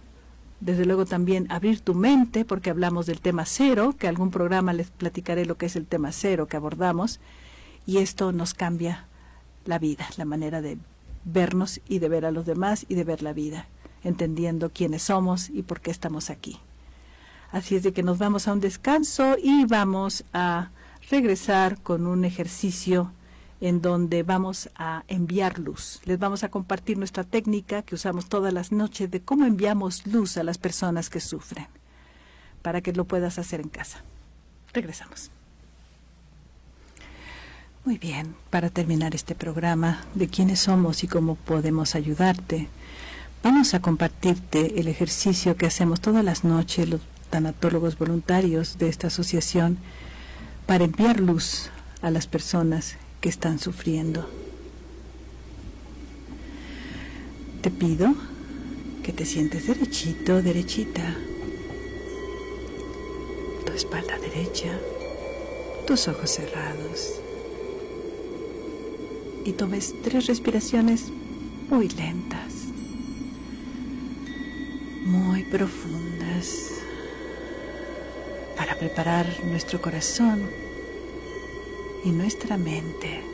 desde 0.61 0.85
luego 0.85 1.07
también 1.07 1.51
abrir 1.51 1.81
tu 1.81 1.95
mente, 1.95 2.45
porque 2.45 2.71
hablamos 2.71 3.07
del 3.07 3.21
tema 3.21 3.47
cero, 3.47 3.95
que 3.99 4.09
algún 4.09 4.31
programa 4.31 4.73
les 4.73 4.91
platicaré 4.91 5.47
lo 5.47 5.57
que 5.57 5.67
es 5.67 5.75
el 5.75 5.87
tema 5.87 6.13
cero 6.13 6.47
que 6.47 6.57
abordamos, 6.57 7.19
y 7.87 7.99
esto 7.99 8.31
nos 8.31 8.55
cambia 8.55 9.07
la 9.65 9.79
vida, 9.79 10.07
la 10.17 10.25
manera 10.25 10.61
de 10.61 10.79
vernos 11.25 11.81
y 11.89 11.99
de 11.99 12.09
ver 12.09 12.25
a 12.25 12.31
los 12.31 12.47
demás 12.47 12.87
y 12.89 12.95
de 12.95 13.05
ver 13.05 13.23
la 13.23 13.33
vida, 13.33 13.67
entendiendo 14.03 14.71
quiénes 14.71 15.05
somos 15.05 15.51
y 15.51 15.63
por 15.63 15.81
qué 15.81 15.91
estamos 15.91 16.31
aquí. 16.31 16.59
Así 17.53 17.77
es 17.77 17.83
de 17.83 17.93
que 17.93 18.03
nos 18.03 18.19
vamos 18.19 18.47
a 18.47 18.53
un 18.53 18.61
descanso 18.61 19.37
y 19.43 19.65
vamos 19.65 20.25
a 20.33 20.71
regresar 21.11 21.81
con 21.83 22.07
un 22.07 22.25
ejercicio 22.25 23.13
en 23.61 23.83
donde 23.83 24.23
vamos 24.23 24.71
a 24.77 25.05
enviar 25.09 25.59
luz. 25.59 26.01
Les 26.05 26.19
vamos 26.19 26.45
a 26.45 26.49
compartir 26.49 26.97
nuestra 26.97 27.25
técnica 27.25 27.83
que 27.83 27.95
usamos 27.95 28.29
todas 28.29 28.53
las 28.53 28.73
noches 28.73 29.11
de 29.11 29.21
cómo 29.21 29.45
enviamos 29.45 30.07
luz 30.07 30.37
a 30.37 30.45
las 30.45 30.59
personas 30.59 31.11
que 31.11 31.21
sufren, 31.21 31.67
para 32.63 32.81
que 32.81 32.93
lo 32.93 33.05
puedas 33.05 33.39
hacer 33.39 33.61
en 33.61 33.69
casa. 33.69 34.03
Regresamos. 34.73 35.31
Muy 37.83 37.97
bien, 37.97 38.35
para 38.51 38.69
terminar 38.69 39.15
este 39.15 39.35
programa 39.35 40.05
de 40.15 40.29
quiénes 40.29 40.61
somos 40.61 41.03
y 41.03 41.09
cómo 41.09 41.37
podemos 41.37 41.95
ayudarte, 41.95 42.69
vamos 43.43 43.73
a 43.73 43.81
compartirte 43.81 44.79
el 44.79 44.87
ejercicio 44.87 45.57
que 45.57 45.65
hacemos 45.65 46.03
todas 46.03 46.23
las 46.23 46.45
noches 46.45 46.91
los 46.91 47.01
tanatólogos 47.31 47.97
voluntarios 47.97 48.77
de 48.77 48.91
esta 48.91 49.07
asociación 49.07 49.79
para 50.67 50.85
enviar 50.85 51.21
luz 51.21 51.71
a 52.03 52.11
las 52.11 52.27
personas 52.27 52.97
que 53.23 53.31
están 53.31 53.59
sufriendo. 53.59 54.29
Te 57.63 57.71
pido 57.71 58.15
que 59.03 59.15
te 59.15 59.25
sientes 59.25 59.67
derechito, 59.67 60.43
derechita. 60.43 61.17
Tu 63.65 63.73
espalda 63.73 64.19
derecha, 64.19 64.69
tus 65.87 66.09
ojos 66.09 66.31
cerrados. 66.31 67.21
Y 69.45 69.53
tomes 69.53 69.95
tres 70.03 70.27
respiraciones 70.27 71.11
muy 71.69 71.89
lentas, 71.89 72.53
muy 75.05 75.45
profundas, 75.45 76.71
para 78.57 78.77
preparar 78.79 79.27
nuestro 79.45 79.81
corazón 79.81 80.43
y 82.05 82.11
nuestra 82.11 82.59
mente 82.59 83.31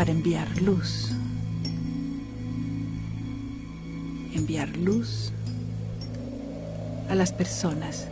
para 0.00 0.12
enviar 0.12 0.62
luz. 0.62 1.10
Enviar 4.32 4.74
luz 4.78 5.30
a 7.10 7.14
las 7.14 7.34
personas 7.34 8.08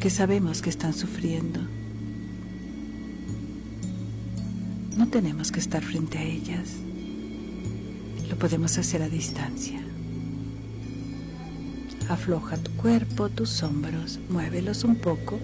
que 0.00 0.10
sabemos 0.10 0.60
que 0.60 0.70
están 0.70 0.92
sufriendo. 0.92 1.60
No 4.98 5.06
tenemos 5.06 5.52
que 5.52 5.60
estar 5.60 5.80
frente 5.80 6.18
a 6.18 6.24
ellas. 6.24 6.70
Lo 8.28 8.36
podemos 8.36 8.76
hacer 8.78 9.00
a 9.00 9.08
distancia. 9.08 9.80
Afloja 12.08 12.56
tu 12.56 12.72
cuerpo, 12.72 13.28
tus 13.28 13.62
hombros, 13.62 14.18
muévelos 14.28 14.82
un 14.82 14.96
poco 14.96 15.38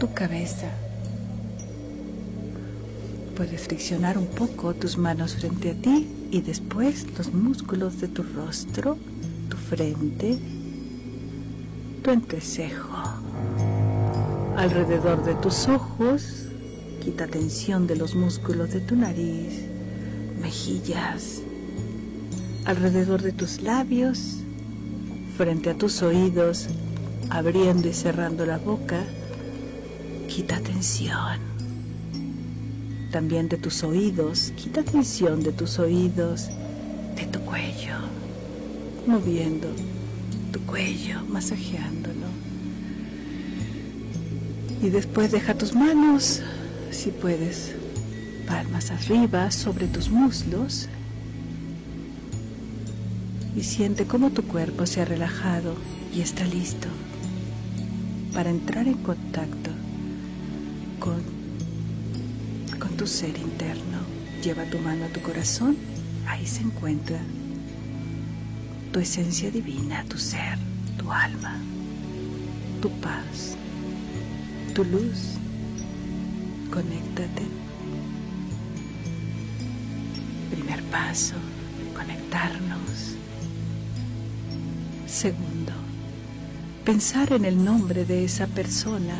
tu 0.00 0.14
cabeza. 0.14 0.70
Puedes 3.36 3.60
friccionar 3.60 4.16
un 4.16 4.26
poco 4.26 4.72
tus 4.72 4.96
manos 4.96 5.34
frente 5.34 5.72
a 5.72 5.74
ti 5.74 6.08
y 6.30 6.40
después 6.40 7.06
los 7.18 7.34
músculos 7.34 8.00
de 8.00 8.08
tu 8.08 8.22
rostro, 8.22 8.96
tu 9.50 9.56
frente, 9.58 10.38
tu 12.02 12.10
entrecejo. 12.10 13.02
Alrededor 14.56 15.22
de 15.26 15.34
tus 15.34 15.68
ojos, 15.68 16.45
quita 17.06 17.28
tensión 17.28 17.86
de 17.86 17.94
los 17.94 18.16
músculos 18.16 18.72
de 18.72 18.80
tu 18.80 18.96
nariz, 18.96 19.62
mejillas, 20.42 21.40
alrededor 22.64 23.22
de 23.22 23.30
tus 23.30 23.62
labios, 23.62 24.38
frente 25.36 25.70
a 25.70 25.74
tus 25.74 26.02
oídos, 26.02 26.66
abriendo 27.30 27.86
y 27.86 27.92
cerrando 27.92 28.44
la 28.44 28.58
boca 28.58 29.04
quita 30.26 30.58
tensión. 30.58 31.38
También 33.12 33.48
de 33.48 33.58
tus 33.58 33.84
oídos, 33.84 34.52
quita 34.56 34.82
tensión 34.82 35.44
de 35.44 35.52
tus 35.52 35.78
oídos, 35.78 36.48
de 37.14 37.24
tu 37.26 37.38
cuello, 37.42 37.98
moviendo 39.06 39.68
tu 40.52 40.58
cuello, 40.62 41.20
masajeándolo. 41.28 42.26
Y 44.82 44.88
después 44.88 45.30
deja 45.30 45.54
tus 45.54 45.72
manos, 45.72 46.42
si 46.96 47.10
puedes, 47.10 47.74
palmas 48.46 48.90
arriba 48.90 49.50
sobre 49.50 49.86
tus 49.86 50.10
muslos. 50.10 50.88
Y 53.54 53.62
siente 53.62 54.06
cómo 54.06 54.30
tu 54.30 54.42
cuerpo 54.42 54.86
se 54.86 55.02
ha 55.02 55.04
relajado 55.04 55.76
y 56.14 56.20
está 56.22 56.44
listo 56.44 56.88
para 58.32 58.50
entrar 58.50 58.86
en 58.86 58.98
contacto 58.98 59.70
con, 60.98 61.22
con 62.78 62.96
tu 62.96 63.06
ser 63.06 63.36
interno. 63.38 63.98
Lleva 64.42 64.64
tu 64.64 64.78
mano 64.78 65.04
a 65.04 65.08
tu 65.08 65.20
corazón, 65.20 65.76
ahí 66.26 66.46
se 66.46 66.62
encuentra 66.62 67.18
tu 68.92 69.00
esencia 69.00 69.50
divina, 69.50 70.04
tu 70.08 70.18
ser, 70.18 70.58
tu 70.98 71.12
alma, 71.12 71.56
tu 72.80 72.90
paz, 73.00 73.56
tu 74.74 74.84
luz. 74.84 75.38
Conéctate. 76.76 77.42
Primer 80.50 80.82
paso, 80.90 81.36
conectarnos. 81.94 83.14
Segundo, 85.06 85.72
pensar 86.84 87.32
en 87.32 87.46
el 87.46 87.64
nombre 87.64 88.04
de 88.04 88.26
esa 88.26 88.46
persona 88.46 89.18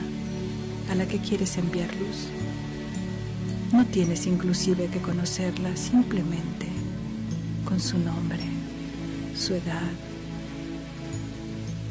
a 0.90 0.94
la 0.96 1.09
que 1.09 1.18
quieres 1.18 1.57
enviar 1.57 1.88
luz. 1.94 2.28
No 3.72 3.86
tienes 3.86 4.26
inclusive 4.26 4.88
que 4.88 5.00
conocerla 5.00 5.74
simplemente 5.78 6.66
con 7.64 7.80
su 7.80 7.96
nombre, 7.96 8.44
su 9.34 9.54
edad, 9.54 9.92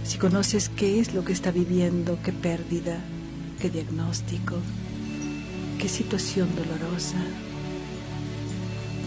si 0.03 0.19
conoces 0.19 0.69
qué 0.69 0.99
es 0.99 1.15
lo 1.15 1.25
que 1.25 1.33
está 1.33 1.49
viviendo, 1.49 2.19
qué 2.23 2.31
pérdida, 2.31 2.99
qué 3.59 3.71
diagnóstico, 3.71 4.57
qué 5.79 5.87
situación 5.89 6.49
dolorosa, 6.55 7.17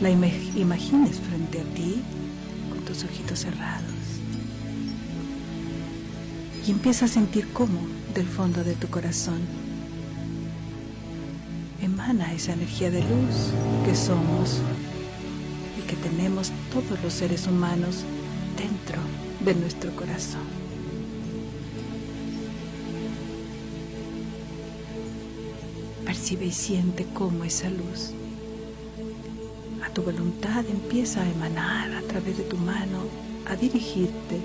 la 0.00 0.10
imagines 0.10 1.20
frente 1.20 1.60
a 1.60 1.64
ti 1.74 2.02
con 2.70 2.84
tus 2.84 3.04
ojitos 3.04 3.40
cerrados 3.40 3.98
y 6.66 6.70
empieza 6.70 7.06
a 7.06 7.08
sentir 7.08 7.48
cómo 7.52 7.80
del 8.14 8.26
fondo 8.26 8.62
de 8.62 8.74
tu 8.74 8.88
corazón 8.88 9.40
emana 11.82 12.32
esa 12.34 12.52
energía 12.52 12.90
de 12.90 13.00
luz 13.00 13.52
que 13.84 13.94
somos 13.94 14.60
y 15.78 15.86
que 15.88 15.96
tenemos 15.96 16.52
todos 16.72 17.02
los 17.02 17.12
seres 17.12 17.46
humanos 17.46 18.04
dentro 18.56 19.00
de 19.44 19.54
nuestro 19.54 19.94
corazón. 19.96 20.67
Y 26.30 26.52
siente 26.52 27.06
cómo 27.14 27.44
esa 27.44 27.70
luz 27.70 28.10
a 29.82 29.88
tu 29.94 30.02
voluntad 30.02 30.62
empieza 30.68 31.22
a 31.22 31.30
emanar 31.30 31.90
a 31.94 32.02
través 32.02 32.36
de 32.36 32.44
tu 32.44 32.58
mano, 32.58 32.98
a 33.46 33.56
dirigirte, 33.56 34.38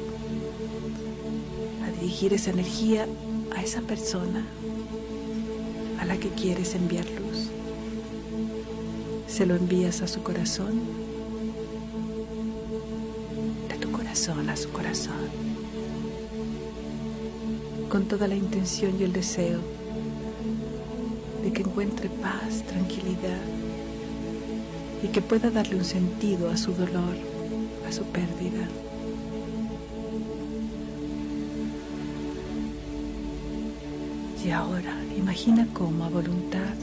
a 1.86 1.92
dirigir 2.00 2.34
esa 2.34 2.52
energía 2.52 3.06
a 3.54 3.62
esa 3.62 3.82
persona 3.82 4.46
a 6.00 6.06
la 6.06 6.16
que 6.16 6.30
quieres 6.30 6.74
enviar 6.74 7.04
luz. 7.04 7.50
Se 9.28 9.46
lo 9.46 9.58
envías 9.58 10.02
a 10.02 10.08
su 10.08 10.24
corazón, 10.24 10.80
de 13.68 13.76
tu 13.76 13.92
corazón 13.92 14.50
a 14.50 14.56
su 14.56 14.70
corazón, 14.70 15.28
con 17.90 18.06
toda 18.06 18.30
la 18.30 18.36
intención 18.36 18.98
y 18.98 19.04
el 19.04 19.12
deseo 19.12 19.60
de 19.60 19.83
que 21.54 21.62
encuentre 21.62 22.10
paz, 22.10 22.64
tranquilidad 22.68 23.42
y 25.04 25.08
que 25.08 25.22
pueda 25.22 25.50
darle 25.50 25.76
un 25.76 25.86
sentido 25.86 26.50
a 26.50 26.58
su 26.58 26.74
dolor, 26.74 27.16
a 27.88 27.92
su 27.92 28.04
pérdida. 28.06 28.68
Y 34.44 34.50
ahora 34.50 34.94
imagina 35.18 35.68
cómo 35.74 36.06
a 36.06 36.10
voluntad 36.10 36.76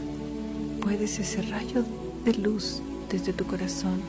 puedes 0.81 1.19
ese 1.19 1.43
rayo 1.43 1.85
de 2.25 2.35
luz 2.35 2.81
desde 3.11 3.33
tu 3.33 3.45
corazón 3.45 4.01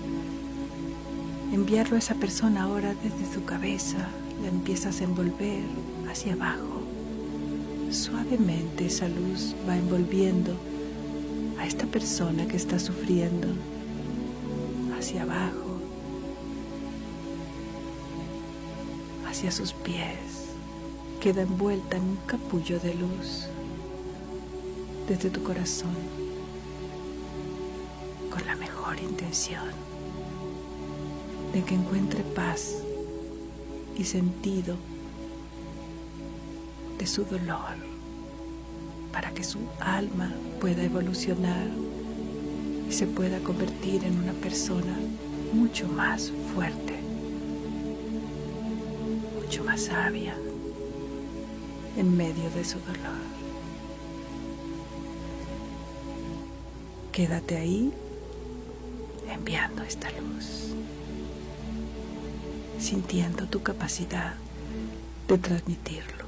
enviarlo 1.52 1.96
a 1.98 2.00
esa 2.00 2.16
persona 2.16 2.64
ahora 2.64 2.96
desde 3.04 3.34
su 3.34 3.44
cabeza, 3.44 3.98
la 4.42 4.48
empiezas 4.48 5.02
a 5.02 5.04
envolver 5.04 5.64
hacia 6.10 6.34
abajo. 6.34 6.71
Suavemente 7.92 8.86
esa 8.86 9.10
luz 9.10 9.54
va 9.68 9.76
envolviendo 9.76 10.56
a 11.60 11.68
esta 11.68 11.86
persona 11.86 12.48
que 12.48 12.56
está 12.56 12.80
sufriendo 12.80 13.50
hacia 14.98 15.24
abajo, 15.24 15.78
hacia 19.28 19.52
sus 19.52 19.74
pies. 19.74 20.56
Queda 21.20 21.42
envuelta 21.42 21.98
en 21.98 22.04
un 22.04 22.18
capullo 22.28 22.80
de 22.80 22.94
luz 22.94 23.48
desde 25.10 25.30
tu 25.30 25.44
corazón 25.44 25.98
con 28.30 28.48
la 28.48 28.56
mejor 28.56 29.02
intención 29.02 29.70
de 31.52 31.62
que 31.64 31.76
encuentre 31.76 32.24
paz 32.24 32.78
y 33.98 34.06
sentido 34.06 34.78
de 37.02 37.08
su 37.08 37.26
dolor 37.26 37.78
para 39.12 39.32
que 39.32 39.44
su 39.44 39.58
alma 39.80 40.32
pueda 40.60 40.84
evolucionar 40.84 41.68
se 42.92 43.08
pueda 43.08 43.40
convertir 43.40 44.04
en 44.04 44.20
una 44.20 44.34
persona 44.34 44.96
mucho 45.52 45.88
más 45.88 46.32
fuerte, 46.54 47.00
mucho 49.42 49.64
más 49.64 49.82
sabia 49.86 50.36
en 51.98 52.16
medio 52.16 52.52
de 52.52 52.64
su 52.64 52.78
dolor. 52.82 53.22
Quédate 57.12 57.58
ahí 57.58 57.92
enviando 59.28 59.82
esta 59.82 60.12
luz, 60.12 60.76
sintiendo 62.78 63.48
tu 63.48 63.64
capacidad 63.64 64.36
de 65.28 65.38
transmitirlo. 65.40 66.21